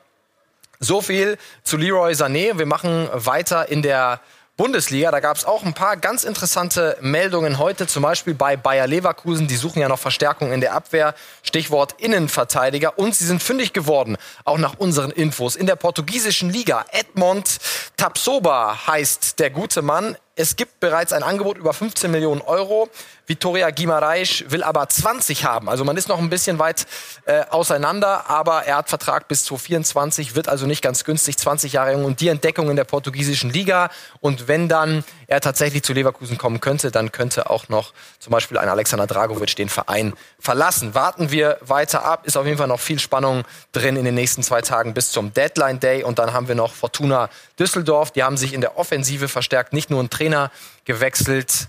So 0.79 1.01
viel 1.01 1.37
zu 1.63 1.77
Leroy 1.77 2.13
Sané. 2.13 2.57
Wir 2.57 2.65
machen 2.65 3.09
weiter 3.11 3.69
in 3.69 3.81
der 3.81 4.21
Bundesliga. 4.57 5.11
Da 5.11 5.19
gab 5.19 5.37
es 5.37 5.45
auch 5.45 5.63
ein 5.63 5.73
paar 5.73 5.97
ganz 5.97 6.23
interessante 6.23 6.97
Meldungen 7.01 7.57
heute, 7.57 7.87
zum 7.87 8.03
Beispiel 8.03 8.33
bei 8.33 8.57
Bayer 8.57 8.87
Leverkusen. 8.87 9.47
Die 9.47 9.55
suchen 9.55 9.79
ja 9.79 9.87
noch 9.87 9.99
Verstärkung 9.99 10.51
in 10.51 10.61
der 10.61 10.73
Abwehr. 10.73 11.15
Stichwort 11.43 11.95
Innenverteidiger. 11.99 12.97
Und 12.97 13.15
sie 13.15 13.25
sind 13.25 13.41
fündig 13.41 13.73
geworden, 13.73 14.17
auch 14.45 14.57
nach 14.57 14.77
unseren 14.77 15.11
Infos. 15.11 15.55
In 15.55 15.67
der 15.67 15.75
portugiesischen 15.75 16.51
Liga. 16.51 16.85
Edmond 16.91 17.59
Tapsoba 17.97 18.87
heißt 18.87 19.39
der 19.39 19.51
gute 19.51 19.81
Mann. 19.81 20.17
Es 20.39 20.55
gibt 20.55 20.79
bereits 20.79 21.13
ein 21.13 21.23
Angebot 21.23 21.57
über 21.57 21.73
15 21.73 22.11
Millionen 22.11 22.41
Euro. 22.41 22.89
Vitoria 23.25 23.71
Guimaraes 23.71 24.45
will 24.49 24.61
aber 24.61 24.87
20 24.87 25.43
haben. 25.43 25.67
Also 25.67 25.83
man 25.83 25.97
ist 25.97 26.09
noch 26.09 26.19
ein 26.19 26.29
bisschen 26.29 26.59
weit 26.59 26.85
äh, 27.25 27.43
auseinander, 27.49 28.29
aber 28.29 28.65
er 28.65 28.77
hat 28.77 28.87
Vertrag 28.87 29.27
bis 29.27 29.45
2024, 29.45 30.35
wird 30.35 30.47
also 30.47 30.67
nicht 30.67 30.83
ganz 30.83 31.03
günstig, 31.03 31.39
20 31.39 31.73
Jahre 31.73 31.93
jung 31.93 32.05
und 32.05 32.21
die 32.21 32.27
Entdeckung 32.27 32.69
in 32.69 32.75
der 32.75 32.83
portugiesischen 32.83 33.49
Liga. 33.49 33.89
Und 34.21 34.47
wenn 34.47 34.69
dann 34.69 35.03
er 35.27 35.41
tatsächlich 35.41 35.83
zu 35.83 35.93
Leverkusen 35.93 36.37
kommen 36.37 36.61
könnte, 36.61 36.91
dann 36.91 37.11
könnte 37.11 37.49
auch 37.49 37.67
noch 37.67 37.93
zum 38.19 38.31
Beispiel 38.31 38.57
ein 38.57 38.69
Alexander 38.69 39.07
Dragovic 39.07 39.55
den 39.55 39.69
Verein 39.69 40.13
verlassen. 40.39 40.95
Warten 40.95 41.31
wir 41.31 41.57
weiter 41.61 42.05
ab. 42.05 42.25
Ist 42.25 42.37
auf 42.37 42.45
jeden 42.45 42.57
Fall 42.57 42.67
noch 42.67 42.79
viel 42.79 42.99
Spannung 42.99 43.43
drin 43.73 43.95
in 43.97 44.05
den 44.05 44.15
nächsten 44.15 44.43
zwei 44.43 44.61
Tagen 44.61 44.93
bis 44.93 45.11
zum 45.11 45.33
Deadline 45.33 45.79
Day. 45.79 46.03
Und 46.03 46.19
dann 46.19 46.33
haben 46.33 46.47
wir 46.47 46.55
noch 46.55 46.73
Fortuna 46.73 47.29
Düsseldorf. 47.59 48.11
Die 48.11 48.23
haben 48.23 48.37
sich 48.37 48.53
in 48.53 48.61
der 48.61 48.77
Offensive 48.77 49.27
verstärkt, 49.27 49.73
nicht 49.73 49.89
nur 49.89 50.01
ein 50.01 50.09
Trainer 50.09 50.37
Trainer 50.37 50.51
gewechselt. 50.85 51.67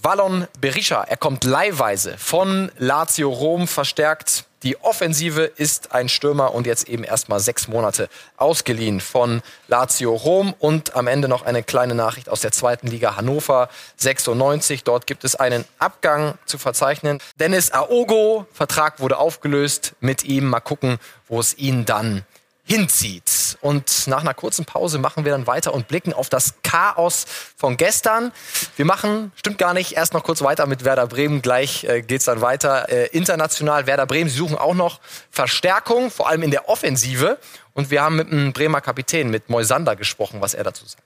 Wallon 0.00 0.46
Berisha, 0.60 1.02
er 1.02 1.16
kommt 1.16 1.44
leihweise 1.44 2.16
von 2.18 2.70
Lazio 2.78 3.30
Rom 3.30 3.66
verstärkt. 3.66 4.44
Die 4.64 4.80
Offensive 4.80 5.42
ist 5.42 5.92
ein 5.92 6.08
Stürmer 6.08 6.52
und 6.52 6.66
jetzt 6.66 6.88
eben 6.88 7.04
erstmal 7.04 7.38
sechs 7.38 7.68
Monate 7.68 8.08
ausgeliehen 8.36 9.00
von 9.00 9.40
Lazio 9.68 10.14
Rom. 10.14 10.52
Und 10.58 10.96
am 10.96 11.06
Ende 11.06 11.28
noch 11.28 11.42
eine 11.42 11.62
kleine 11.62 11.94
Nachricht 11.94 12.28
aus 12.28 12.40
der 12.40 12.50
zweiten 12.50 12.88
Liga 12.88 13.16
Hannover 13.16 13.68
96. 13.98 14.82
Dort 14.82 15.06
gibt 15.06 15.22
es 15.22 15.36
einen 15.36 15.64
Abgang 15.78 16.34
zu 16.44 16.58
verzeichnen. 16.58 17.20
Dennis 17.38 17.70
Aogo, 17.70 18.46
Vertrag 18.52 18.98
wurde 18.98 19.18
aufgelöst 19.18 19.94
mit 20.00 20.24
ihm. 20.24 20.46
Mal 20.46 20.60
gucken, 20.60 20.98
wo 21.28 21.38
es 21.38 21.56
ihn 21.56 21.84
dann 21.84 22.24
hinzieht. 22.64 23.47
Und 23.60 24.06
nach 24.06 24.20
einer 24.20 24.34
kurzen 24.34 24.64
Pause 24.64 24.98
machen 24.98 25.24
wir 25.24 25.32
dann 25.32 25.46
weiter 25.46 25.74
und 25.74 25.88
blicken 25.88 26.12
auf 26.12 26.28
das 26.28 26.54
Chaos 26.62 27.26
von 27.56 27.76
gestern. 27.76 28.32
Wir 28.76 28.84
machen, 28.84 29.32
stimmt 29.34 29.58
gar 29.58 29.74
nicht, 29.74 29.92
erst 29.92 30.14
noch 30.14 30.22
kurz 30.22 30.42
weiter 30.42 30.66
mit 30.66 30.84
Werder 30.84 31.06
Bremen. 31.06 31.42
Gleich 31.42 31.84
äh, 31.84 32.02
geht's 32.02 32.26
dann 32.26 32.40
weiter. 32.40 32.88
Äh, 32.88 33.06
international 33.08 33.86
Werder 33.86 34.06
Bremen, 34.06 34.30
sie 34.30 34.38
suchen 34.38 34.56
auch 34.56 34.74
noch 34.74 35.00
Verstärkung, 35.30 36.10
vor 36.10 36.28
allem 36.28 36.42
in 36.42 36.50
der 36.50 36.68
Offensive. 36.68 37.38
Und 37.74 37.90
wir 37.90 38.02
haben 38.02 38.16
mit 38.16 38.30
dem 38.30 38.52
Bremer 38.52 38.80
Kapitän, 38.80 39.30
mit 39.30 39.48
Moisander 39.48 39.96
gesprochen, 39.96 40.40
was 40.40 40.54
er 40.54 40.64
dazu 40.64 40.84
sagt. 40.84 41.02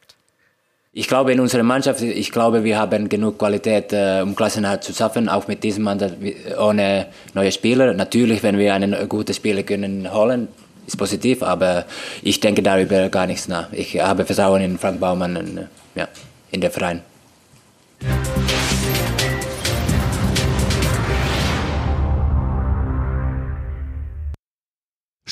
Ich 0.94 1.09
glaube 1.09 1.32
in 1.32 1.40
unserer 1.40 1.62
Mannschaft, 1.62 2.02
ich 2.02 2.30
glaube, 2.32 2.64
wir 2.64 2.78
haben 2.78 3.09
genug 3.09 3.38
Qualität, 3.38 3.94
äh, 3.94 4.21
um 4.21 4.37
Klassenhalt 4.37 4.85
zu 4.85 4.92
schaffen, 4.92 5.30
auch 5.30 5.49
mit 5.49 5.64
diesem 5.64 5.85
Mannschaft 5.85 6.16
ohne 6.59 7.06
neue 7.32 7.50
Spieler. 7.50 7.94
Natürlich, 7.94 8.42
wenn 8.42 8.59
wir 8.59 8.75
einen 8.75 9.09
guten 9.09 9.32
Spieler 9.32 9.62
können 9.62 10.12
holen, 10.12 10.49
ist 10.93 10.99
positiv, 10.99 11.43
aber 11.43 11.87
ich 12.23 12.41
denke 12.41 12.63
darüber 12.63 13.09
gar 13.09 13.27
nichts 13.27 13.49
nach. 13.49 13.73
Ich 13.73 13.99
habe 13.99 14.25
Vertrauen 14.25 14.63
in 14.63 14.79
Frank 14.79 15.01
Baumann 15.01 15.37
und 15.37 15.69
ja, 15.95 16.09
in 16.51 16.61
der 16.61 16.71
Verein. 16.71 17.03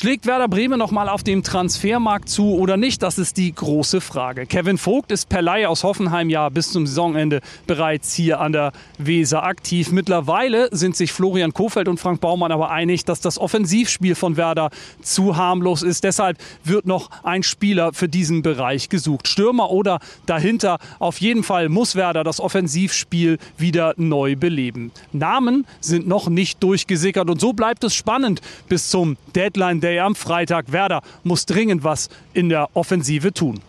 Schlägt 0.01 0.25
Werder 0.25 0.47
Bremen 0.47 0.79
noch 0.79 0.89
mal 0.89 1.07
auf 1.07 1.21
dem 1.21 1.43
Transfermarkt 1.43 2.27
zu 2.27 2.55
oder 2.55 2.75
nicht? 2.75 3.03
Das 3.03 3.19
ist 3.19 3.37
die 3.37 3.53
große 3.53 4.01
Frage. 4.01 4.47
Kevin 4.47 4.79
Vogt 4.79 5.11
ist 5.11 5.29
per 5.29 5.43
Leihe 5.43 5.69
aus 5.69 5.83
Hoffenheim 5.83 6.31
ja 6.31 6.49
bis 6.49 6.71
zum 6.71 6.87
Saisonende 6.87 7.39
bereits 7.67 8.11
hier 8.15 8.39
an 8.39 8.51
der 8.51 8.71
Weser 8.97 9.43
aktiv. 9.43 9.91
Mittlerweile 9.91 10.69
sind 10.71 10.95
sich 10.95 11.11
Florian 11.11 11.53
Kofeld 11.53 11.87
und 11.87 11.99
Frank 11.99 12.19
Baumann 12.19 12.51
aber 12.51 12.71
einig, 12.71 13.05
dass 13.05 13.21
das 13.21 13.37
Offensivspiel 13.37 14.15
von 14.15 14.37
Werder 14.37 14.71
zu 15.03 15.37
harmlos 15.37 15.83
ist. 15.83 16.03
Deshalb 16.03 16.39
wird 16.63 16.87
noch 16.87 17.11
ein 17.21 17.43
Spieler 17.43 17.93
für 17.93 18.09
diesen 18.09 18.41
Bereich 18.41 18.89
gesucht. 18.89 19.27
Stürmer 19.27 19.69
oder 19.69 19.99
dahinter. 20.25 20.79
Auf 20.97 21.21
jeden 21.21 21.43
Fall 21.43 21.69
muss 21.69 21.95
Werder 21.95 22.23
das 22.23 22.39
Offensivspiel 22.39 23.37
wieder 23.59 23.93
neu 23.97 24.35
beleben. 24.35 24.91
Namen 25.11 25.67
sind 25.79 26.07
noch 26.07 26.27
nicht 26.27 26.63
durchgesickert 26.63 27.29
und 27.29 27.39
so 27.39 27.53
bleibt 27.53 27.83
es 27.83 27.93
spannend 27.93 28.41
bis 28.67 28.89
zum 28.89 29.15
Deadline 29.35 29.79
Day 29.91 29.99
am 29.99 30.15
Freitag. 30.15 30.71
Werder 30.71 31.01
muss 31.23 31.45
dringend 31.45 31.83
was 31.83 32.09
in 32.33 32.49
der 32.49 32.69
Offensive 32.73 33.33
tun. 33.33 33.61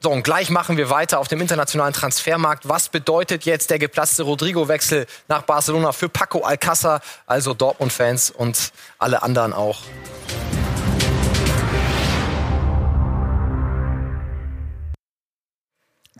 So, 0.00 0.10
und 0.12 0.22
gleich 0.22 0.50
machen 0.50 0.76
wir 0.76 0.88
weiter 0.88 1.18
auf 1.18 1.26
dem 1.26 1.40
internationalen 1.40 1.92
Transfermarkt. 1.92 2.68
Was 2.68 2.88
bedeutet 2.90 3.44
jetzt 3.44 3.70
der 3.70 3.80
geplatzte 3.80 4.22
Rodrigo-Wechsel 4.22 5.06
nach 5.26 5.42
Barcelona 5.42 5.90
für 5.90 6.08
Paco 6.08 6.44
Alcázar, 6.44 7.00
also 7.26 7.54
Dortmund-Fans 7.54 8.30
und 8.30 8.72
alle 8.98 9.22
anderen 9.22 9.52
auch? 9.52 9.80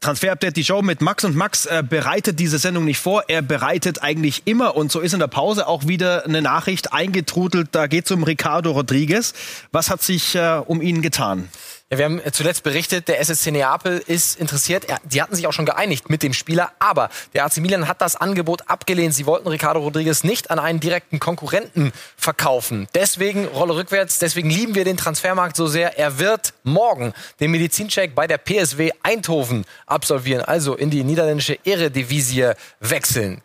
Transfer-Update, 0.00 0.57
die 0.57 0.65
Show 0.65 0.83
mit 0.83 1.00
Max 1.00 1.25
und 1.25 1.37
Max 1.37 1.67
äh, 1.67 1.83
bereitet 1.88 2.38
diese 2.38 2.59
Sendung 2.59 2.85
nicht 2.85 2.99
vor. 2.99 3.25
Er 3.29 3.43
bereitet 3.43 4.03
eigentlich 4.03 4.43
immer 4.45 4.76
und 4.76 4.93
so 4.93 5.00
ist 5.00 5.15
in 5.15 5.21
der 5.21 5.26
Pause 5.26 5.67
auch 5.67 5.87
wieder 5.87 6.25
eine 6.25 6.43
Nachricht 6.43 6.93
eingetrudelt. 6.93 7.69
Da 7.73 7.87
geht 7.87 8.05
es 8.05 8.11
um 8.11 8.23
Ricardo 8.23 8.73
Rodriguez. 8.73 9.33
Was 9.73 9.91
hat 9.91 10.03
sich 10.03 10.35
äh, 10.35 10.61
um 10.67 10.83
ihn 10.83 11.03
getan? 11.03 11.49
Ja, 11.88 11.99
wir 11.99 12.05
haben 12.07 12.21
zuletzt 12.33 12.64
berichtet, 12.64 13.07
der 13.07 13.21
SSC 13.21 13.52
Neapel 13.52 14.02
ist 14.05 14.40
interessiert. 14.40 14.87
Die 15.05 15.23
hatten 15.23 15.37
sich 15.37 15.47
auch 15.47 15.52
schon 15.52 15.66
geeinigt 15.66 16.11
mit 16.11 16.25
dem 16.25 16.33
Spieler, 16.33 16.73
aber 16.81 17.11
der 17.33 17.45
AC 17.45 17.59
Milan 17.59 17.87
hat 17.87 18.00
das 18.00 18.16
Angebot 18.16 18.69
abgelehnt. 18.69 19.14
Sie 19.14 19.25
wollten 19.25 19.47
Ricardo 19.47 19.78
Rodriguez 19.78 20.25
nicht 20.25 20.50
an 20.50 20.59
einen 20.59 20.81
direkten 20.81 21.21
Konkurrenten 21.21 21.93
verkaufen. 22.16 22.88
Deswegen 22.97 23.47
Rolle 23.47 23.76
rückwärts, 23.76 24.19
deswegen 24.19 24.50
lieben 24.50 24.75
wir 24.75 24.85
den 24.85 24.97
Transfermarkt 24.97 25.55
so 25.55 25.69
sehr. 25.69 25.97
Er 25.97 26.19
wird 26.19 26.55
morgen 26.64 27.12
den 27.38 27.52
Medizincheck 27.52 28.16
bei 28.16 28.26
der 28.26 28.38
PSW 28.38 28.90
Eindhoven 29.05 29.64
absolvieren, 29.87 30.43
also 30.43 30.75
in 30.75 30.90
die 30.90 31.05
niederländische 31.05 31.57
Eredivisie 31.64 32.55
wechseln. 32.81 33.43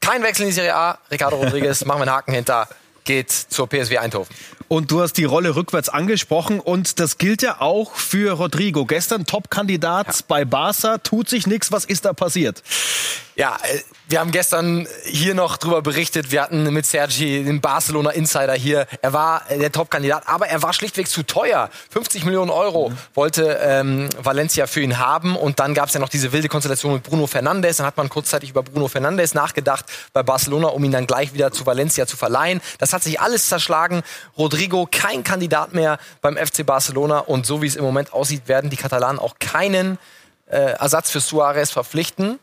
Kein 0.00 0.22
Wechsel 0.22 0.44
in 0.44 0.48
die 0.48 0.54
Serie 0.54 0.74
A. 0.74 0.98
Ricardo 1.10 1.36
Rodriguez, 1.36 1.84
machen 1.84 1.98
wir 1.98 2.04
einen 2.04 2.12
Haken 2.12 2.32
hinter 2.32 2.66
geht 3.04 3.30
zur 3.30 3.68
PSW 3.68 3.98
Eindhoven. 3.98 4.34
Und 4.68 4.90
du 4.90 5.02
hast 5.02 5.14
die 5.14 5.24
Rolle 5.24 5.56
rückwärts 5.56 5.88
angesprochen 5.88 6.58
und 6.58 6.98
das 6.98 7.18
gilt 7.18 7.42
ja 7.42 7.60
auch 7.60 7.94
für 7.94 8.32
Rodrigo. 8.32 8.86
Gestern 8.86 9.26
Top-Kandidat 9.26 10.06
ja. 10.06 10.14
bei 10.26 10.44
Barca, 10.44 10.98
tut 10.98 11.28
sich 11.28 11.46
nichts. 11.46 11.70
Was 11.70 11.84
ist 11.84 12.04
da 12.04 12.12
passiert? 12.12 12.62
Ja, 13.36 13.56
äh, 13.62 13.80
wir 14.06 14.20
haben 14.20 14.30
gestern 14.30 14.86
hier 15.04 15.34
noch 15.34 15.56
drüber 15.56 15.82
berichtet. 15.82 16.30
Wir 16.30 16.42
hatten 16.42 16.72
mit 16.72 16.86
Sergi 16.86 17.42
den 17.42 17.60
Barcelona 17.60 18.10
Insider 18.10 18.52
hier. 18.54 18.86
Er 19.02 19.12
war 19.12 19.50
äh, 19.50 19.58
der 19.58 19.72
Top-Kandidat, 19.72 20.28
aber 20.28 20.46
er 20.46 20.62
war 20.62 20.72
schlichtweg 20.72 21.08
zu 21.08 21.24
teuer. 21.24 21.68
50 21.90 22.24
Millionen 22.24 22.50
Euro 22.50 22.90
mhm. 22.90 22.98
wollte 23.14 23.58
ähm, 23.60 24.08
Valencia 24.18 24.66
für 24.66 24.82
ihn 24.82 24.98
haben. 24.98 25.36
Und 25.36 25.58
dann 25.58 25.74
gab 25.74 25.88
es 25.88 25.94
ja 25.94 26.00
noch 26.00 26.08
diese 26.08 26.32
wilde 26.32 26.48
Konstellation 26.48 26.94
mit 26.94 27.02
Bruno 27.02 27.26
Fernandes. 27.26 27.78
Dann 27.78 27.86
hat 27.86 27.96
man 27.96 28.08
kurzzeitig 28.08 28.50
über 28.50 28.62
Bruno 28.62 28.88
Fernandes 28.88 29.34
nachgedacht 29.34 29.86
bei 30.12 30.22
Barcelona, 30.22 30.68
um 30.68 30.84
ihn 30.84 30.92
dann 30.92 31.06
gleich 31.06 31.34
wieder 31.34 31.50
zu 31.50 31.66
Valencia 31.66 32.06
zu 32.06 32.16
verleihen. 32.16 32.60
Das 32.78 32.92
hat 32.94 33.02
sich 33.02 33.20
alles 33.20 33.48
zerschlagen. 33.48 34.02
Rodrigo 34.38 34.88
kein 34.90 35.22
Kandidat 35.24 35.74
mehr 35.74 35.98
beim 36.22 36.36
FC 36.36 36.64
Barcelona. 36.64 37.18
Und 37.18 37.44
so 37.44 37.60
wie 37.60 37.66
es 37.66 37.76
im 37.76 37.84
Moment 37.84 38.12
aussieht, 38.14 38.48
werden 38.48 38.70
die 38.70 38.76
Katalanen 38.76 39.18
auch 39.18 39.34
keinen 39.38 39.98
äh, 40.46 40.56
Ersatz 40.56 41.10
für 41.10 41.20
Suarez 41.20 41.70
verpflichten. 41.70 42.38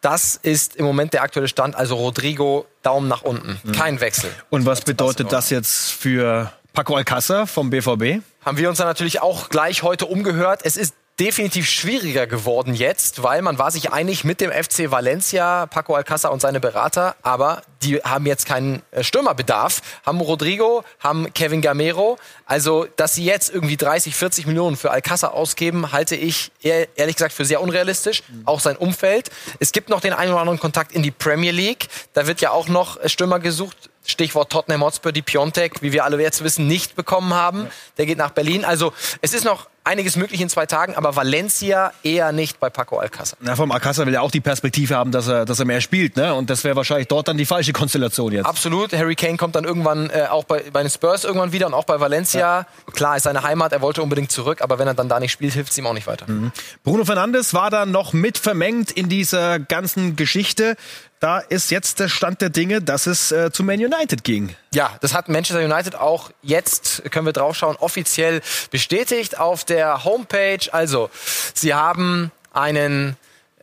Das 0.00 0.36
ist 0.36 0.76
im 0.76 0.84
Moment 0.84 1.12
der 1.12 1.22
aktuelle 1.22 1.48
Stand. 1.48 1.74
Also 1.74 1.96
Rodrigo, 1.96 2.66
Daumen 2.82 3.08
nach 3.08 3.22
unten. 3.22 3.60
Mhm. 3.62 3.72
Kein 3.72 4.00
Wechsel. 4.00 4.30
Und 4.50 4.66
was 4.66 4.82
bedeutet 4.82 5.32
das 5.32 5.50
jetzt 5.50 5.92
für 5.92 6.52
Paco 6.72 6.96
Alcázar 6.96 7.46
vom 7.46 7.70
BVB? 7.70 8.22
Haben 8.44 8.58
wir 8.58 8.68
uns 8.68 8.78
dann 8.78 8.86
natürlich 8.86 9.22
auch 9.22 9.48
gleich 9.48 9.82
heute 9.82 10.06
umgehört. 10.06 10.60
Es 10.62 10.76
ist 10.76 10.94
definitiv 11.18 11.66
schwieriger 11.68 12.26
geworden 12.26 12.74
jetzt, 12.74 13.22
weil 13.22 13.40
man 13.40 13.58
war 13.58 13.70
sich 13.70 13.90
einig 13.90 14.24
mit 14.24 14.42
dem 14.42 14.50
FC 14.50 14.90
Valencia, 14.90 15.64
Paco 15.66 15.94
Alcázar 15.94 16.30
und 16.30 16.40
seine 16.40 16.60
Berater, 16.60 17.16
aber 17.22 17.62
die 17.82 17.96
haben 17.96 18.26
jetzt 18.26 18.44
keinen 18.44 18.82
äh, 18.90 19.02
Stürmerbedarf, 19.02 19.80
haben 20.04 20.20
Rodrigo, 20.20 20.84
haben 21.00 21.32
Kevin 21.32 21.62
Gamero, 21.62 22.18
also 22.44 22.86
dass 22.96 23.14
sie 23.14 23.24
jetzt 23.24 23.52
irgendwie 23.52 23.78
30, 23.78 24.14
40 24.14 24.46
Millionen 24.46 24.76
für 24.76 24.90
Alcázar 24.90 25.32
ausgeben, 25.32 25.92
halte 25.92 26.16
ich 26.16 26.52
ehrlich 26.62 27.16
gesagt 27.16 27.32
für 27.32 27.46
sehr 27.46 27.62
unrealistisch, 27.62 28.22
auch 28.44 28.60
sein 28.60 28.76
Umfeld. 28.76 29.30
Es 29.58 29.72
gibt 29.72 29.88
noch 29.88 30.00
den 30.00 30.12
einen 30.12 30.32
oder 30.32 30.40
anderen 30.40 30.60
Kontakt 30.60 30.92
in 30.92 31.02
die 31.02 31.12
Premier 31.12 31.52
League, 31.52 31.88
da 32.12 32.26
wird 32.26 32.42
ja 32.42 32.50
auch 32.50 32.68
noch 32.68 33.00
äh, 33.00 33.08
Stürmer 33.08 33.38
gesucht, 33.38 33.88
Stichwort 34.04 34.52
Tottenham 34.52 34.84
Hotspur, 34.84 35.12
die 35.12 35.22
Piontek, 35.22 35.82
wie 35.82 35.92
wir 35.92 36.04
alle 36.04 36.20
jetzt 36.20 36.44
wissen, 36.44 36.66
nicht 36.68 36.94
bekommen 36.94 37.34
haben. 37.34 37.66
Der 37.98 38.06
geht 38.06 38.18
nach 38.18 38.30
Berlin. 38.30 38.64
Also 38.64 38.92
es 39.20 39.34
ist 39.34 39.44
noch 39.44 39.66
einiges 39.86 40.16
möglich 40.16 40.40
in 40.40 40.48
zwei 40.48 40.66
Tagen, 40.66 40.94
aber 40.94 41.16
Valencia 41.16 41.92
eher 42.02 42.32
nicht 42.32 42.60
bei 42.60 42.70
Paco 42.70 42.98
Alcázar. 42.98 43.38
Na, 43.40 43.56
vom 43.56 43.70
Alcázar 43.70 44.06
will 44.06 44.14
er 44.14 44.22
auch 44.22 44.30
die 44.30 44.40
Perspektive 44.40 44.96
haben, 44.96 45.12
dass 45.12 45.28
er, 45.28 45.44
dass 45.44 45.58
er 45.58 45.64
mehr 45.64 45.80
spielt, 45.80 46.16
ne? 46.16 46.34
Und 46.34 46.50
das 46.50 46.64
wäre 46.64 46.76
wahrscheinlich 46.76 47.08
dort 47.08 47.28
dann 47.28 47.38
die 47.38 47.46
falsche 47.46 47.72
Konstellation 47.72 48.32
jetzt. 48.32 48.46
Absolut. 48.46 48.92
Harry 48.92 49.14
Kane 49.14 49.36
kommt 49.36 49.54
dann 49.54 49.64
irgendwann 49.64 50.10
äh, 50.10 50.26
auch 50.28 50.44
bei, 50.44 50.64
bei 50.72 50.82
den 50.82 50.90
Spurs 50.90 51.24
irgendwann 51.24 51.52
wieder 51.52 51.66
und 51.66 51.74
auch 51.74 51.84
bei 51.84 52.00
Valencia. 52.00 52.40
Ja. 52.60 52.66
Klar, 52.92 53.16
ist 53.16 53.22
seine 53.22 53.42
Heimat, 53.42 53.72
er 53.72 53.80
wollte 53.80 54.02
unbedingt 54.02 54.32
zurück, 54.32 54.60
aber 54.60 54.78
wenn 54.78 54.88
er 54.88 54.94
dann 54.94 55.08
da 55.08 55.20
nicht 55.20 55.32
spielt, 55.32 55.54
hilft 55.54 55.70
es 55.70 55.78
ihm 55.78 55.86
auch 55.86 55.94
nicht 55.94 56.06
weiter. 56.06 56.26
Mhm. 56.28 56.52
Bruno 56.82 57.04
Fernandes 57.04 57.54
war 57.54 57.70
dann 57.70 57.90
noch 57.90 58.12
mit 58.12 58.38
vermengt 58.38 58.90
in 58.90 59.08
dieser 59.08 59.58
ganzen 59.58 60.16
Geschichte 60.16 60.76
da 61.20 61.38
ist 61.38 61.70
jetzt 61.70 62.00
der 62.00 62.08
Stand 62.08 62.40
der 62.40 62.50
Dinge, 62.50 62.82
dass 62.82 63.06
es 63.06 63.32
äh, 63.32 63.50
zu 63.50 63.64
Man 63.64 63.78
United 63.78 64.24
ging. 64.24 64.54
Ja, 64.74 64.96
das 65.00 65.14
hat 65.14 65.28
Manchester 65.28 65.64
United 65.64 65.94
auch 65.94 66.30
jetzt, 66.42 67.02
können 67.10 67.26
wir 67.26 67.32
draufschauen, 67.32 67.76
offiziell 67.76 68.42
bestätigt 68.70 69.38
auf 69.38 69.64
der 69.64 70.04
Homepage. 70.04 70.72
Also, 70.72 71.10
sie 71.54 71.74
haben 71.74 72.30
einen, 72.52 73.16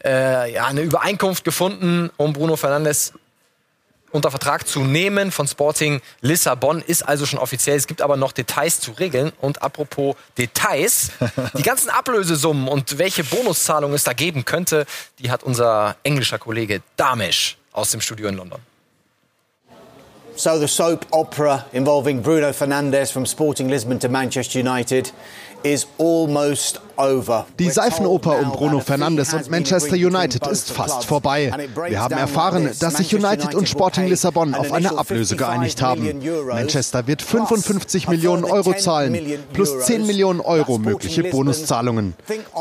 äh, 0.03 0.53
ja, 0.53 0.65
eine 0.65 0.81
Übereinkunft 0.81 1.43
gefunden, 1.43 2.10
um 2.17 2.33
Bruno 2.33 2.55
Fernandes 2.55 3.13
unter 4.13 4.29
Vertrag 4.29 4.67
zu 4.67 4.82
nehmen 4.82 5.32
von 5.32 5.48
Sporting 5.48 6.01
Lissabon. 6.22 6.82
Ist 6.82 7.02
also 7.02 7.26
schon 7.26 7.39
offiziell. 7.39 7.76
Es 7.76 7.88
gibt 7.88 8.02
aber 8.02 8.15
noch 8.15 8.32
Details 8.32 8.80
zu 8.80 8.91
regeln. 8.91 9.34
Und 9.41 9.62
apropos 9.62 10.15
Details, 10.38 11.12
die 11.58 11.63
ganzen 11.63 11.89
Ablösesummen 11.89 12.67
und 12.69 12.97
welche 12.97 13.23
Bonuszahlungen 13.23 13.95
es 13.95 14.04
da 14.06 14.13
geben 14.13 14.45
könnte, 14.45 14.86
die 15.19 15.32
hat 15.32 15.43
unser 15.43 15.97
englischer 16.04 16.39
Kollege 16.39 16.82
Damesh 16.95 17.58
aus 17.73 17.91
dem 17.91 17.99
Studio 17.99 18.30
in 18.30 18.38
London. 18.38 18.60
So 20.36 20.58
the 20.58 20.67
soap 20.67 21.06
opera 21.12 21.65
involving 21.73 22.23
Bruno 22.23 22.54
Fernandes 22.54 23.12
from 23.12 23.26
Sporting 23.26 23.69
Lisbon 23.69 23.99
to 23.99 24.10
Manchester 24.10 24.60
United 24.60 25.13
die 27.60 27.69
Seifenoper 27.69 28.39
um 28.39 28.52
Bruno 28.52 28.80
Fernandes 28.80 29.34
und 29.34 29.49
Manchester 29.49 29.95
United 29.95 30.45
ist 30.47 30.71
fast 30.71 31.06
vorbei. 31.06 31.54
Wir 31.88 32.02
haben 32.02 32.15
erfahren, 32.15 32.69
dass 32.80 32.97
sich 32.97 33.15
United 33.15 33.56
und 33.56 33.69
Sporting 33.69 34.08
Lissabon 34.08 34.54
auf 34.56 34.71
eine 34.71 34.97
Ablöse 34.97 35.36
geeinigt 35.36 35.82
haben. 35.82 36.21
Manchester 36.47 37.08
wird 37.08 37.21
55 37.21 38.08
Millionen 38.08 38.43
Euro 38.43 38.73
zahlen, 38.73 39.17
plus 39.54 39.86
10 39.86 40.06
Millionen 40.06 40.41
Euro 40.41 40.78
mögliche 40.78 41.23
Bonuszahlungen. 41.23 42.13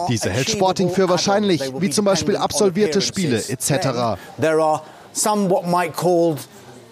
Diese 0.08 0.30
hält 0.30 0.50
Sporting 0.50 0.90
für 0.90 1.08
wahrscheinlich, 1.08 1.62
wie 1.78 1.90
zum 1.90 2.04
Beispiel 2.04 2.36
absolvierte 2.36 3.00
Spiele 3.00 3.42
etc. 3.48 4.18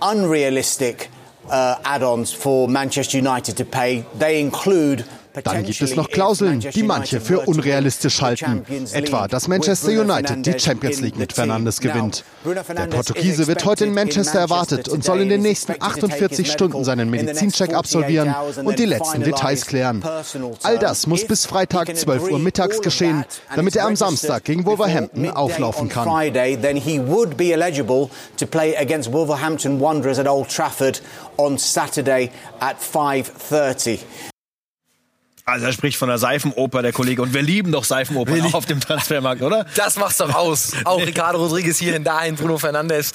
unrealistic 0.00 1.10
uh, 1.48 1.76
add-ons 1.84 2.32
for 2.32 2.68
Manchester 2.68 3.18
United 3.18 3.56
to 3.56 3.64
pay. 3.64 4.04
They 4.18 4.40
include 4.40 5.04
dann 5.44 5.64
gibt 5.64 5.80
es 5.80 5.96
noch 5.96 6.08
Klauseln, 6.10 6.60
die 6.60 6.82
manche 6.82 7.20
für 7.20 7.40
unrealistisch 7.40 8.20
halten. 8.20 8.64
Etwa, 8.92 9.28
dass 9.28 9.48
Manchester 9.48 9.90
United 9.90 10.46
die 10.46 10.58
Champions 10.58 11.00
League 11.00 11.16
mit 11.16 11.32
Fernandes 11.32 11.80
gewinnt. 11.80 12.24
Der 12.44 12.86
Portugiese 12.86 13.46
wird 13.46 13.64
heute 13.64 13.84
in 13.84 13.94
Manchester 13.94 14.40
erwartet 14.40 14.88
und 14.88 15.04
soll 15.04 15.20
in 15.20 15.28
den 15.28 15.42
nächsten 15.42 15.74
48 15.78 16.50
Stunden 16.50 16.84
seinen 16.84 17.10
Medizincheck 17.10 17.74
absolvieren 17.74 18.34
und 18.64 18.78
die 18.78 18.86
letzten 18.86 19.22
Details 19.22 19.66
klären. 19.66 20.02
All 20.62 20.78
das 20.78 21.06
muss 21.06 21.26
bis 21.26 21.46
Freitag 21.46 21.96
12 21.96 22.30
Uhr 22.30 22.38
mittags 22.38 22.80
geschehen, 22.80 23.24
damit 23.54 23.76
er 23.76 23.86
am 23.86 23.96
Samstag 23.96 24.44
gegen 24.44 24.64
Wolverhampton 24.64 25.30
auflaufen 25.30 25.88
kann. 25.88 26.08
Wolverhampton 29.20 29.80
Wanderers 29.80 30.18
at 30.18 30.28
Old 30.28 30.48
Trafford 30.48 31.02
on 31.36 31.58
Saturday 31.58 32.30
at 32.60 32.76
5:30. 32.80 34.00
Also 35.44 35.66
er 35.66 35.72
spricht 35.72 35.98
von 35.98 36.08
der 36.08 36.18
Seifenoper, 36.18 36.82
der 36.82 36.92
Kollege. 36.92 37.22
Und 37.22 37.34
wir 37.34 37.42
lieben 37.42 37.72
doch 37.72 37.84
Seifenopern 37.84 38.54
auf 38.54 38.66
dem 38.66 38.80
Transfermarkt, 38.80 39.42
oder? 39.42 39.66
Das 39.74 39.96
macht's 39.96 40.18
doch 40.18 40.34
aus. 40.34 40.72
Auch 40.84 41.00
Ricardo 41.00 41.38
Rodriguez 41.38 41.78
hierhin, 41.78 42.04
dahin, 42.04 42.36
Bruno 42.36 42.58
Fernandes. 42.58 43.12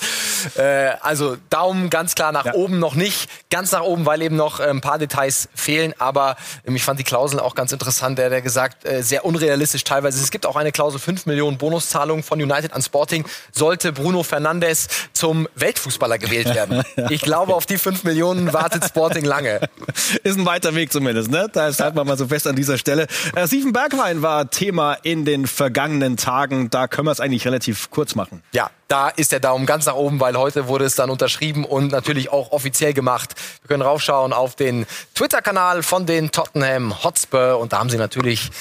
Äh, 0.57 0.93
also 1.01 1.37
Daumen 1.49 1.89
ganz 1.89 2.15
klar 2.15 2.31
nach 2.31 2.45
ja. 2.45 2.53
oben 2.55 2.79
noch 2.79 2.95
nicht. 2.95 3.29
Ganz 3.51 3.71
nach 3.71 3.81
oben, 3.81 4.05
weil 4.05 4.21
eben 4.21 4.35
noch 4.35 4.59
äh, 4.59 4.63
ein 4.63 4.81
paar 4.81 4.97
Details 4.97 5.47
fehlen. 5.53 5.93
Aber 5.99 6.35
ähm, 6.65 6.75
ich 6.75 6.83
fand 6.83 6.99
die 6.99 7.03
Klauseln 7.03 7.39
auch 7.39 7.55
ganz 7.55 7.71
interessant. 7.71 8.17
Der 8.17 8.35
hat 8.35 8.43
gesagt, 8.43 8.85
äh, 8.85 9.03
sehr 9.03 9.25
unrealistisch 9.25 9.83
teilweise. 9.83 10.21
Es 10.21 10.31
gibt 10.31 10.45
auch 10.45 10.55
eine 10.55 10.71
Klausel 10.71 10.99
5 10.99 11.27
Millionen 11.27 11.57
Bonuszahlung 11.57 12.23
von 12.23 12.41
United 12.41 12.73
an 12.73 12.81
Sporting. 12.81 13.25
Sollte 13.51 13.93
Bruno 13.93 14.23
Fernandes 14.23 14.87
zum 15.13 15.47
Weltfußballer 15.55 16.17
gewählt 16.17 16.53
werden. 16.53 16.83
Ich 17.09 17.21
glaube, 17.21 17.53
auf 17.53 17.65
die 17.65 17.77
5 17.77 18.03
Millionen 18.03 18.51
wartet 18.51 18.83
Sporting 18.85 19.25
lange. 19.25 19.59
Ist 20.23 20.37
ein 20.37 20.45
weiter 20.45 20.73
Weg 20.75 20.91
zumindest, 20.91 21.29
ne? 21.29 21.47
Da 21.51 21.67
ist 21.67 21.79
halt 21.79 21.93
mal 21.93 22.17
so 22.17 22.24
fest 22.27 22.47
an 22.47 22.55
dieser 22.55 22.77
Stelle. 22.77 23.07
Äh, 23.35 23.47
Steven 23.47 23.73
Bergwein 23.73 24.21
war 24.21 24.49
Thema 24.49 24.93
in 25.03 25.25
den 25.25 25.47
vergangenen 25.47 26.17
Tagen. 26.17 26.69
Da 26.69 26.87
können 26.87 27.07
wir 27.07 27.11
es 27.11 27.19
eigentlich 27.19 27.45
relativ 27.45 27.89
kurz 27.91 28.15
machen. 28.15 28.41
Ja, 28.53 28.69
da 28.87 29.09
ist 29.09 29.31
der 29.31 29.39
Daumen 29.39 29.65
ganz 29.65 29.85
nach 29.85 29.95
oben, 29.95 30.19
weil 30.19 30.37
heute 30.37 30.67
wurde 30.67 30.85
es 30.85 30.95
dann 30.95 31.09
unterschrieben 31.09 31.65
und 31.65 31.91
natürlich 31.91 32.31
auch 32.31 32.51
offiziell 32.51 32.93
gemacht. 32.93 33.35
Wir 33.61 33.67
können 33.69 33.83
raufschauen 33.83 34.33
auf 34.33 34.55
den 34.55 34.85
Twitter-Kanal 35.15 35.83
von 35.83 36.05
den 36.05 36.31
Tottenham 36.31 37.03
Hotspur 37.03 37.57
und 37.59 37.73
da 37.73 37.79
haben 37.79 37.89
sie 37.89 37.97
natürlich 37.97 38.51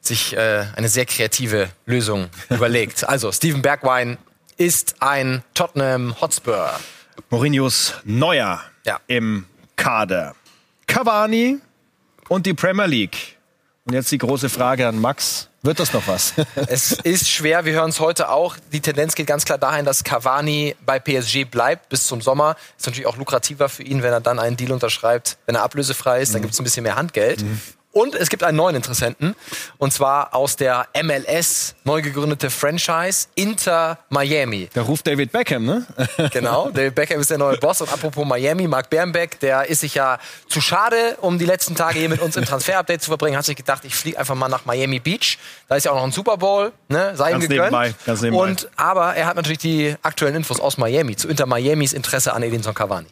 sich 0.00 0.36
äh, 0.36 0.64
eine 0.76 0.88
sehr 0.88 1.06
kreative 1.06 1.70
Lösung 1.86 2.28
überlegt. 2.50 3.08
Also 3.08 3.32
Steven 3.32 3.62
Bergwein 3.62 4.18
ist 4.56 4.96
ein 5.00 5.42
Tottenham 5.54 6.20
Hotspur. 6.20 6.70
Mourinhos 7.30 7.94
Neuer 8.04 8.62
ja. 8.84 9.00
im 9.06 9.46
Kader. 9.76 10.34
Cavani 10.86 11.58
und 12.28 12.46
die 12.46 12.54
Premier 12.54 12.86
League. 12.86 13.36
Und 13.86 13.92
jetzt 13.92 14.10
die 14.10 14.18
große 14.18 14.48
Frage 14.48 14.88
an 14.88 14.98
Max. 14.98 15.48
Wird 15.62 15.78
das 15.78 15.92
noch 15.92 16.06
was? 16.06 16.34
es 16.68 16.92
ist 16.92 17.28
schwer, 17.28 17.64
wir 17.64 17.74
hören 17.74 17.90
es 17.90 18.00
heute 18.00 18.30
auch. 18.30 18.56
Die 18.72 18.80
Tendenz 18.80 19.14
geht 19.14 19.26
ganz 19.26 19.44
klar 19.44 19.58
dahin, 19.58 19.84
dass 19.84 20.04
Cavani 20.04 20.74
bei 20.84 20.98
PSG 20.98 21.44
bleibt 21.44 21.88
bis 21.90 22.06
zum 22.06 22.20
Sommer. 22.20 22.56
Ist 22.78 22.86
natürlich 22.86 23.06
auch 23.06 23.16
lukrativer 23.16 23.68
für 23.68 23.82
ihn, 23.82 24.02
wenn 24.02 24.12
er 24.12 24.20
dann 24.20 24.38
einen 24.38 24.56
Deal 24.56 24.72
unterschreibt. 24.72 25.36
Wenn 25.46 25.54
er 25.54 25.62
ablösefrei 25.62 26.20
ist, 26.22 26.34
dann 26.34 26.40
gibt 26.40 26.54
es 26.54 26.60
ein 26.60 26.64
bisschen 26.64 26.82
mehr 26.82 26.96
Handgeld. 26.96 27.42
Mhm. 27.42 27.60
Und 27.94 28.16
es 28.16 28.28
gibt 28.28 28.42
einen 28.42 28.56
neuen 28.56 28.74
Interessenten, 28.74 29.36
und 29.78 29.92
zwar 29.92 30.34
aus 30.34 30.56
der 30.56 30.88
MLS, 31.00 31.76
neu 31.84 32.02
gegründete 32.02 32.50
Franchise 32.50 33.28
Inter 33.36 33.98
Miami. 34.08 34.68
Da 34.74 34.82
ruft 34.82 35.06
David 35.06 35.30
Beckham, 35.30 35.64
ne? 35.64 35.86
genau, 36.32 36.70
David 36.70 36.96
Beckham 36.96 37.20
ist 37.20 37.30
der 37.30 37.38
neue 37.38 37.56
Boss. 37.58 37.80
Und 37.80 37.92
apropos 37.92 38.26
Miami, 38.26 38.66
Mark 38.66 38.90
Bernbeck, 38.90 39.38
der 39.38 39.68
ist 39.70 39.82
sich 39.82 39.94
ja 39.94 40.18
zu 40.48 40.60
schade, 40.60 41.16
um 41.20 41.38
die 41.38 41.44
letzten 41.44 41.76
Tage 41.76 42.00
hier 42.00 42.08
mit 42.08 42.20
uns 42.20 42.36
im 42.36 42.44
Transfer-Update 42.44 43.00
zu 43.00 43.10
verbringen, 43.12 43.36
hat 43.36 43.44
sich 43.44 43.54
gedacht, 43.54 43.84
ich 43.84 43.94
fliege 43.94 44.18
einfach 44.18 44.34
mal 44.34 44.48
nach 44.48 44.64
Miami 44.64 44.98
Beach. 44.98 45.38
Da 45.68 45.76
ist 45.76 45.84
ja 45.84 45.92
auch 45.92 45.96
noch 45.96 46.04
ein 46.04 46.12
Super 46.12 46.36
Bowl, 46.36 46.72
ne? 46.88 47.12
sei 47.14 47.30
ihm 47.30 47.38
gegönnt. 47.38 47.60
Nebenbei, 47.60 47.94
ganz 48.04 48.22
nebenbei. 48.22 48.44
Und, 48.44 48.68
aber 48.74 49.14
er 49.14 49.26
hat 49.26 49.36
natürlich 49.36 49.58
die 49.58 49.94
aktuellen 50.02 50.34
Infos 50.34 50.58
aus 50.58 50.78
Miami, 50.78 51.14
zu 51.14 51.28
Inter 51.28 51.46
Miamis 51.46 51.92
Interesse 51.92 52.32
an 52.32 52.42
Edinson 52.42 52.74
Cavani. 52.74 53.06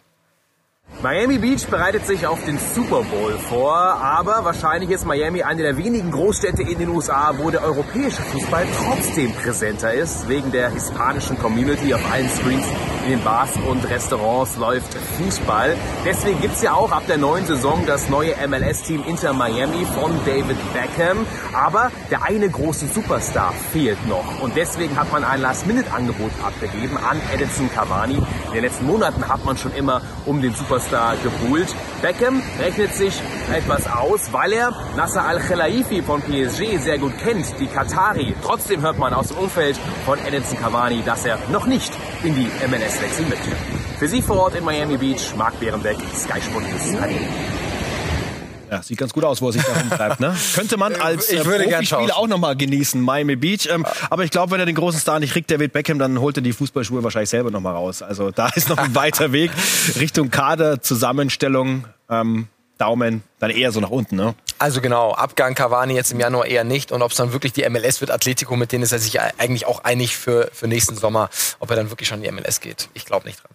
Miami 1.01 1.39
Beach 1.39 1.67
bereitet 1.67 2.07
sich 2.07 2.27
auf 2.27 2.45
den 2.45 2.59
Super 2.59 3.03
Bowl 3.03 3.33
vor, 3.49 3.75
aber 3.77 4.45
wahrscheinlich 4.45 4.91
ist 4.91 5.05
Miami 5.05 5.43
eine 5.43 5.63
der 5.63 5.77
wenigen 5.77 6.13
Großstädte 6.13 6.63
in 6.63 6.79
den 6.79 6.91
USA, 6.91 7.35
wo 7.39 7.51
der 7.51 7.63
europäische 7.63 8.23
Fußball 8.23 8.67
trotzdem 8.77 9.33
präsenter 9.33 9.93
ist. 9.93 10.29
Wegen 10.29 10.53
der 10.53 10.71
hispanischen 10.71 11.39
Community 11.39 11.93
auf 11.95 12.13
allen 12.13 12.29
Screens 12.29 12.67
in 13.05 13.11
den 13.11 13.25
Bars 13.25 13.51
und 13.69 13.89
Restaurants 13.89 14.57
läuft 14.57 14.95
Fußball. 14.95 15.77
Deswegen 16.05 16.41
gibt's 16.41 16.63
ja 16.63 16.75
auch 16.75 16.93
ab 16.93 17.03
der 17.09 17.19
neuen 17.19 17.47
Saison 17.47 17.85
das 17.87 18.09
neue 18.09 18.35
MLS-Team 18.47 19.05
Inter 19.07 19.33
Miami 19.33 19.85
von 19.85 20.13
David 20.25 20.57
Beckham. 20.73 21.27
Aber 21.53 21.91
der 22.11 22.23
eine 22.23 22.49
große 22.49 22.87
Superstar 22.87 23.53
fehlt 23.73 24.07
noch. 24.07 24.41
Und 24.41 24.57
deswegen 24.57 24.97
hat 24.97 25.11
man 25.13 25.25
ein 25.25 25.41
Last-Minute-Angebot 25.41 26.33
abgegeben 26.45 26.97
an 26.97 27.21
Edison 27.35 27.71
Cavani. 27.73 28.15
In 28.49 28.53
den 28.55 28.63
letzten 28.65 28.87
Monaten 28.87 29.29
hat 29.29 29.45
man 29.45 29.57
schon 29.57 29.73
immer 29.75 30.03
um 30.27 30.41
den 30.41 30.55
Superstar 30.55 31.17
gebuhlt. 31.23 31.75
Beckham 32.03 32.43
rechnet 32.59 32.93
sich 32.97 33.15
etwas 33.55 33.87
aus, 33.87 34.33
weil 34.33 34.53
er 34.53 34.75
Nasser 34.97 35.25
Al-Khelaifi 35.25 36.03
von 36.03 36.21
PSG 36.21 36.79
sehr 36.79 36.99
gut 36.99 37.17
kennt, 37.19 37.55
die 37.61 37.69
Katari. 37.69 38.35
Trotzdem 38.43 38.83
hört 38.83 38.99
man 38.99 39.15
aus 39.15 39.29
dem 39.29 39.39
Umfeld 39.39 39.79
von 40.05 40.19
Edinson 40.19 40.59
Cavani, 40.59 41.03
dass 41.07 41.25
er 41.25 41.39
noch 41.53 41.67
nicht 41.67 41.93
in 42.25 42.35
die 42.35 42.51
MLS 42.67 43.01
wechseln 43.01 43.29
möchte. 43.29 43.51
Für 44.01 44.09
Sie 44.09 44.21
vor 44.21 44.37
Ort 44.41 44.57
in 44.57 44.65
Miami 44.65 44.97
Beach, 44.97 45.33
Marc 45.37 45.61
Bärenbeck, 45.61 45.99
Sky 46.13 46.43
Sport 46.43 46.65
News. 46.65 47.72
Ja, 48.73 48.83
sieht 48.83 48.97
ganz 48.97 49.13
gut 49.13 49.23
aus, 49.23 49.43
wo 49.43 49.49
er 49.49 49.53
sich 49.53 49.63
da 49.63 49.75
rumtreibt. 49.75 50.19
Ne? 50.19 50.35
Könnte 50.55 50.79
man 50.79 50.95
als 50.95 51.29
äh, 51.29 51.45
Profispieler 51.45 52.17
auch 52.17 52.27
nochmal 52.27 52.57
genießen, 52.57 52.99
Miami 53.03 53.37
Beach. 53.37 53.69
Ähm, 53.71 53.85
aber 54.09 54.25
ich 54.25 54.31
glaube, 54.31 54.53
wenn 54.53 54.61
er 54.61 54.65
den 54.65 54.77
großen 54.77 54.99
Star 54.99 55.21
nicht 55.21 55.35
kriegt, 55.35 55.51
David 55.51 55.75
Beckham, 55.75 55.99
dann 55.99 56.19
holt 56.19 56.39
er 56.39 56.43
die 56.43 56.55
Fußballschuhe 56.55 57.05
wahrscheinlich 57.05 57.29
selber 57.29 57.51
nochmal 57.51 57.75
raus. 57.75 58.01
Also 58.01 58.31
da 58.31 58.49
ist 58.49 58.71
noch 58.71 58.79
ein 58.79 58.95
weiter 58.95 59.31
Weg 59.33 59.51
Richtung 60.01 60.31
Kaderzusammenstellung. 60.31 61.85
Ähm, 62.09 62.49
Daumen 62.79 63.23
dann 63.41 63.51
eher 63.51 63.73
so 63.73 63.81
nach 63.81 63.91
unten, 63.91 64.17
ne? 64.17 64.35
Also 64.59 64.81
genau, 64.81 65.13
Abgang 65.13 65.55
Cavani 65.55 65.93
jetzt 65.93 66.11
im 66.11 66.19
Januar 66.19 66.47
eher 66.47 66.65
nicht. 66.65 66.93
Und 66.93 67.03
ob 67.03 67.11
es 67.11 67.19
dann 67.19 67.35
wirklich 67.35 67.53
die 67.53 67.69
MLS 67.69 68.01
wird, 68.01 68.11
Atletico, 68.11 68.57
mit 68.57 68.73
denen 68.73 68.85
ist 68.85 68.93
er 68.93 68.99
sich 68.99 69.21
eigentlich 69.21 69.67
auch 69.67 69.85
einig 69.85 70.17
für, 70.17 70.49
für 70.51 70.67
nächsten 70.67 70.97
Sommer, 70.97 71.29
ob 71.61 71.69
er 71.69 71.77
dann 71.77 71.91
wirklich 71.91 72.09
schon 72.09 72.23
in 72.23 72.25
die 72.25 72.33
MLS 72.33 72.61
geht. 72.61 72.89
Ich 72.95 73.05
glaube 73.05 73.27
nicht 73.27 73.39
dran. 73.43 73.53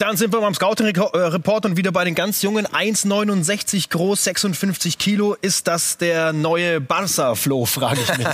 Dann 0.00 0.16
sind 0.16 0.32
wir 0.32 0.40
beim 0.40 0.54
Scouting-Report 0.54 1.66
und 1.66 1.76
wieder 1.76 1.90
bei 1.90 2.04
den 2.04 2.14
ganz 2.14 2.40
Jungen. 2.42 2.68
1,69 2.68 3.90
groß, 3.90 4.22
56 4.22 4.96
Kilo. 4.96 5.34
Ist 5.40 5.66
das 5.66 5.96
der 5.98 6.32
neue 6.32 6.80
Barca-Flo, 6.80 7.66
frage 7.66 7.98
ich 8.02 8.16
mich. 8.16 8.28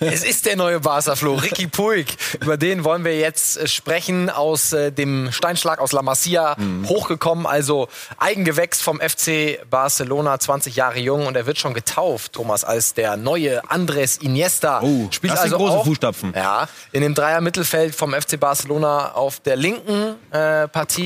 es 0.00 0.22
ist 0.22 0.44
der 0.44 0.56
neue 0.56 0.80
Barca-Flo, 0.80 1.36
Ricky 1.36 1.68
Puig. 1.68 2.04
Über 2.42 2.58
den 2.58 2.84
wollen 2.84 3.02
wir 3.02 3.18
jetzt 3.18 3.56
äh, 3.56 3.66
sprechen. 3.66 4.28
Aus 4.28 4.74
äh, 4.74 4.92
dem 4.92 5.32
Steinschlag 5.32 5.78
aus 5.78 5.92
La 5.92 6.02
Masia 6.02 6.54
mhm. 6.58 6.86
hochgekommen. 6.86 7.46
Also 7.46 7.88
Eigengewächs 8.18 8.82
vom 8.82 9.00
FC 9.00 9.58
Barcelona, 9.70 10.38
20 10.38 10.76
Jahre 10.76 10.98
jung. 10.98 11.26
Und 11.26 11.34
er 11.34 11.46
wird 11.46 11.58
schon 11.58 11.72
getauft, 11.72 12.34
Thomas, 12.34 12.62
als 12.62 12.92
der 12.92 13.16
neue 13.16 13.70
Andres 13.70 14.18
Iniesta. 14.18 14.82
Oh, 14.82 15.08
Spielt 15.10 15.32
das 15.32 15.44
sind 15.44 15.54
also 15.54 15.64
große 15.64 15.78
auch, 15.78 15.86
Fußstapfen. 15.86 16.34
Ja, 16.36 16.68
in 16.92 17.00
dem 17.00 17.14
Dreier-Mittelfeld 17.14 17.94
vom 17.94 18.12
FC 18.12 18.38
Barcelona 18.38 19.12
auf 19.12 19.40
der 19.40 19.56
linken 19.56 20.16
äh, 20.30 20.68
Partie 20.68 21.05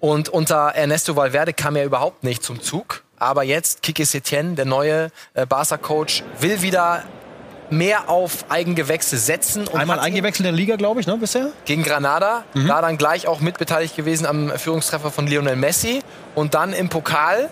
und 0.00 0.28
unter 0.28 0.72
Ernesto 0.74 1.14
Valverde 1.14 1.52
kam 1.52 1.76
er 1.76 1.84
überhaupt 1.84 2.24
nicht 2.24 2.42
zum 2.42 2.60
Zug. 2.60 3.02
Aber 3.18 3.44
jetzt, 3.44 3.82
Kike 3.82 4.04
Setien, 4.04 4.56
der 4.56 4.64
neue 4.64 5.10
äh, 5.34 5.46
Barca-Coach, 5.46 6.24
will 6.40 6.60
wieder 6.60 7.04
mehr 7.70 8.08
auf 8.08 8.44
Eigengewächse 8.48 9.16
setzen. 9.16 9.68
Einmal 9.68 9.98
eingewechselt 9.98 10.40
in 10.40 10.44
der 10.44 10.52
Liga, 10.52 10.76
glaube 10.76 11.00
ich, 11.00 11.06
ne, 11.06 11.16
bisher? 11.16 11.52
Gegen 11.64 11.82
Granada. 11.82 12.44
Mhm. 12.54 12.66
Da 12.66 12.82
dann 12.82 12.98
gleich 12.98 13.26
auch 13.26 13.40
mitbeteiligt 13.40 13.96
gewesen 13.96 14.26
am 14.26 14.50
Führungstreffer 14.50 15.10
von 15.10 15.26
Lionel 15.26 15.56
Messi. 15.56 16.02
Und 16.34 16.54
dann 16.54 16.72
im 16.72 16.88
Pokal 16.88 17.48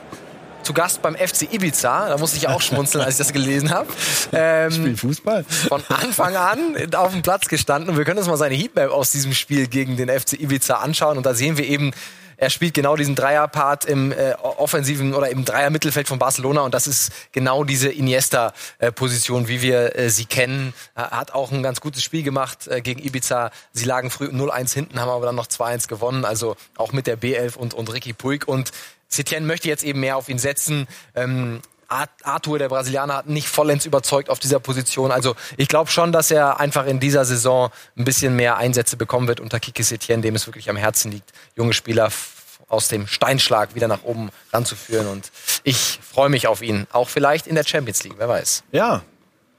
zu 0.62 0.72
Gast 0.72 1.02
beim 1.02 1.14
FC 1.14 1.52
Ibiza. 1.52 2.08
Da 2.08 2.18
musste 2.18 2.36
ich 2.36 2.48
auch 2.48 2.60
schmunzeln, 2.60 3.04
als 3.04 3.14
ich 3.14 3.18
das 3.18 3.32
gelesen 3.32 3.70
habe. 3.70 3.88
Ähm, 4.32 4.70
Spiel 4.70 4.96
Fußball. 4.96 5.44
Von 5.44 5.82
Anfang 5.88 6.36
an 6.36 6.94
auf 6.94 7.12
dem 7.12 7.22
Platz 7.22 7.48
gestanden. 7.48 7.90
Und 7.90 7.98
wir 7.98 8.04
können 8.04 8.18
uns 8.18 8.28
mal 8.28 8.36
seine 8.36 8.54
Heatmap 8.54 8.90
aus 8.90 9.10
diesem 9.12 9.32
Spiel 9.32 9.66
gegen 9.66 9.96
den 9.96 10.08
FC 10.08 10.34
Ibiza 10.34 10.76
anschauen. 10.76 11.16
Und 11.16 11.26
da 11.26 11.34
sehen 11.34 11.56
wir 11.56 11.66
eben, 11.66 11.92
er 12.40 12.48
spielt 12.48 12.72
genau 12.72 12.96
diesen 12.96 13.14
Dreierpart 13.14 13.84
im 13.84 14.12
äh, 14.12 14.32
offensiven 14.32 15.12
oder 15.12 15.28
im 15.28 15.44
Dreier-Mittelfeld 15.44 16.08
von 16.08 16.18
Barcelona 16.18 16.62
und 16.62 16.72
das 16.72 16.86
ist 16.86 17.12
genau 17.32 17.64
diese 17.64 17.90
Iniesta-Position, 17.90 19.46
wie 19.46 19.60
wir 19.60 19.94
äh, 19.94 20.08
sie 20.08 20.24
kennen. 20.24 20.72
Er 20.94 21.10
hat 21.10 21.34
auch 21.34 21.52
ein 21.52 21.62
ganz 21.62 21.82
gutes 21.82 22.02
Spiel 22.02 22.22
gemacht 22.22 22.66
äh, 22.66 22.80
gegen 22.80 23.04
Ibiza. 23.04 23.50
Sie 23.74 23.84
lagen 23.84 24.08
früh 24.08 24.28
0-1 24.28 24.72
hinten, 24.72 24.98
haben 24.98 25.10
aber 25.10 25.26
dann 25.26 25.34
noch 25.34 25.48
2-1 25.48 25.86
gewonnen. 25.86 26.24
Also 26.24 26.56
auch 26.78 26.92
mit 26.92 27.06
der 27.06 27.20
B11 27.20 27.58
und, 27.58 27.74
und 27.74 27.92
Ricky 27.92 28.14
Puig. 28.14 28.48
Und 28.48 28.72
Setien 29.10 29.46
möchte 29.46 29.68
jetzt 29.68 29.84
eben 29.84 30.00
mehr 30.00 30.16
auf 30.16 30.28
ihn 30.28 30.38
setzen. 30.38 30.86
Ähm, 31.14 31.60
Arthur, 31.88 32.60
der 32.60 32.68
Brasilianer, 32.68 33.16
hat 33.16 33.26
nicht 33.26 33.48
vollends 33.48 33.84
überzeugt 33.84 34.30
auf 34.30 34.38
dieser 34.38 34.60
Position. 34.60 35.10
Also 35.10 35.34
ich 35.56 35.66
glaube 35.66 35.90
schon, 35.90 36.12
dass 36.12 36.30
er 36.30 36.60
einfach 36.60 36.86
in 36.86 37.00
dieser 37.00 37.24
Saison 37.24 37.70
ein 37.96 38.04
bisschen 38.04 38.36
mehr 38.36 38.56
Einsätze 38.56 38.96
bekommen 38.96 39.26
wird 39.26 39.40
unter 39.40 39.58
Kiki 39.58 39.82
Setien, 39.82 40.22
dem 40.22 40.36
es 40.36 40.46
wirklich 40.46 40.70
am 40.70 40.76
Herzen 40.76 41.10
liegt, 41.10 41.32
junge 41.56 41.72
Spieler 41.72 42.10
aus 42.68 42.86
dem 42.86 43.08
Steinschlag 43.08 43.74
wieder 43.74 43.88
nach 43.88 44.04
oben 44.04 44.30
ranzuführen. 44.52 45.08
Und 45.08 45.32
ich 45.64 45.98
freue 46.00 46.28
mich 46.28 46.46
auf 46.46 46.62
ihn, 46.62 46.86
auch 46.92 47.08
vielleicht 47.08 47.48
in 47.48 47.56
der 47.56 47.64
Champions 47.64 48.04
League, 48.04 48.14
wer 48.18 48.28
weiß. 48.28 48.62
Ja, 48.70 49.02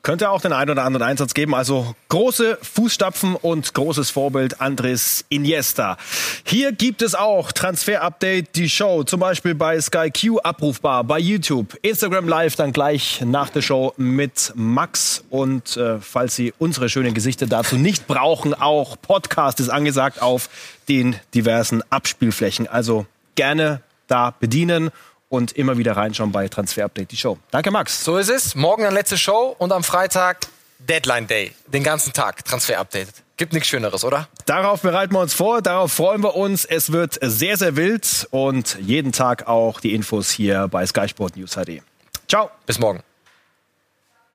könnte 0.03 0.29
auch 0.29 0.41
den 0.41 0.53
einen 0.53 0.71
oder 0.71 0.83
anderen 0.83 1.07
Einsatz 1.07 1.33
geben. 1.33 1.53
Also 1.53 1.95
große 2.09 2.57
Fußstapfen 2.61 3.35
und 3.35 3.73
großes 3.73 4.09
Vorbild 4.09 4.61
Andres 4.61 5.25
Iniesta. 5.29 5.97
Hier 6.43 6.71
gibt 6.71 7.01
es 7.01 7.15
auch 7.15 7.51
Transfer 7.51 8.01
Update, 8.01 8.55
die 8.55 8.69
Show, 8.69 9.03
zum 9.03 9.19
Beispiel 9.19 9.55
bei 9.55 9.79
Sky 9.79 10.09
Q 10.11 10.39
abrufbar, 10.39 11.03
bei 11.03 11.19
YouTube, 11.19 11.77
Instagram 11.81 12.27
Live 12.27 12.55
dann 12.55 12.71
gleich 12.73 13.21
nach 13.23 13.49
der 13.49 13.61
Show 13.61 13.93
mit 13.97 14.53
Max. 14.55 15.23
Und 15.29 15.77
äh, 15.77 15.99
falls 15.99 16.35
Sie 16.35 16.53
unsere 16.57 16.89
schönen 16.89 17.13
Gesichter 17.13 17.47
dazu 17.47 17.75
nicht 17.75 18.07
brauchen, 18.07 18.53
auch 18.53 18.97
Podcast 19.01 19.59
ist 19.59 19.69
angesagt 19.69 20.21
auf 20.21 20.49
den 20.89 21.15
diversen 21.33 21.83
Abspielflächen. 21.89 22.67
Also 22.67 23.05
gerne 23.35 23.81
da 24.07 24.33
bedienen 24.39 24.91
und 25.31 25.53
immer 25.53 25.77
wieder 25.77 25.95
reinschauen 25.95 26.31
bei 26.31 26.47
Transfer 26.49 26.83
Update, 26.85 27.11
die 27.11 27.17
Show. 27.17 27.37
Danke, 27.51 27.71
Max. 27.71 28.03
So 28.03 28.17
ist 28.17 28.29
es. 28.29 28.53
Morgen 28.53 28.83
dann 28.83 28.93
letzte 28.93 29.17
Show 29.17 29.55
und 29.57 29.71
am 29.71 29.83
Freitag 29.83 30.47
Deadline 30.77 31.25
Day. 31.25 31.53
Den 31.67 31.83
ganzen 31.83 32.11
Tag 32.11 32.43
Transfer 32.43 32.77
Update. 32.77 33.07
Gibt 33.37 33.53
nichts 33.53 33.69
Schöneres, 33.69 34.03
oder? 34.03 34.27
Darauf 34.45 34.81
bereiten 34.81 35.13
wir 35.13 35.21
uns 35.21 35.33
vor, 35.33 35.61
darauf 35.61 35.93
freuen 35.93 36.21
wir 36.21 36.35
uns. 36.35 36.65
Es 36.65 36.91
wird 36.91 37.17
sehr, 37.21 37.55
sehr 37.57 37.75
wild 37.77 38.27
und 38.31 38.77
jeden 38.81 39.13
Tag 39.13 39.47
auch 39.47 39.79
die 39.79 39.95
Infos 39.95 40.29
hier 40.29 40.67
bei 40.67 40.85
Sky 40.85 41.07
Sport 41.07 41.37
News 41.37 41.55
HD. 41.55 41.81
Ciao. 42.27 42.51
Bis 42.65 42.77
morgen. 42.77 43.01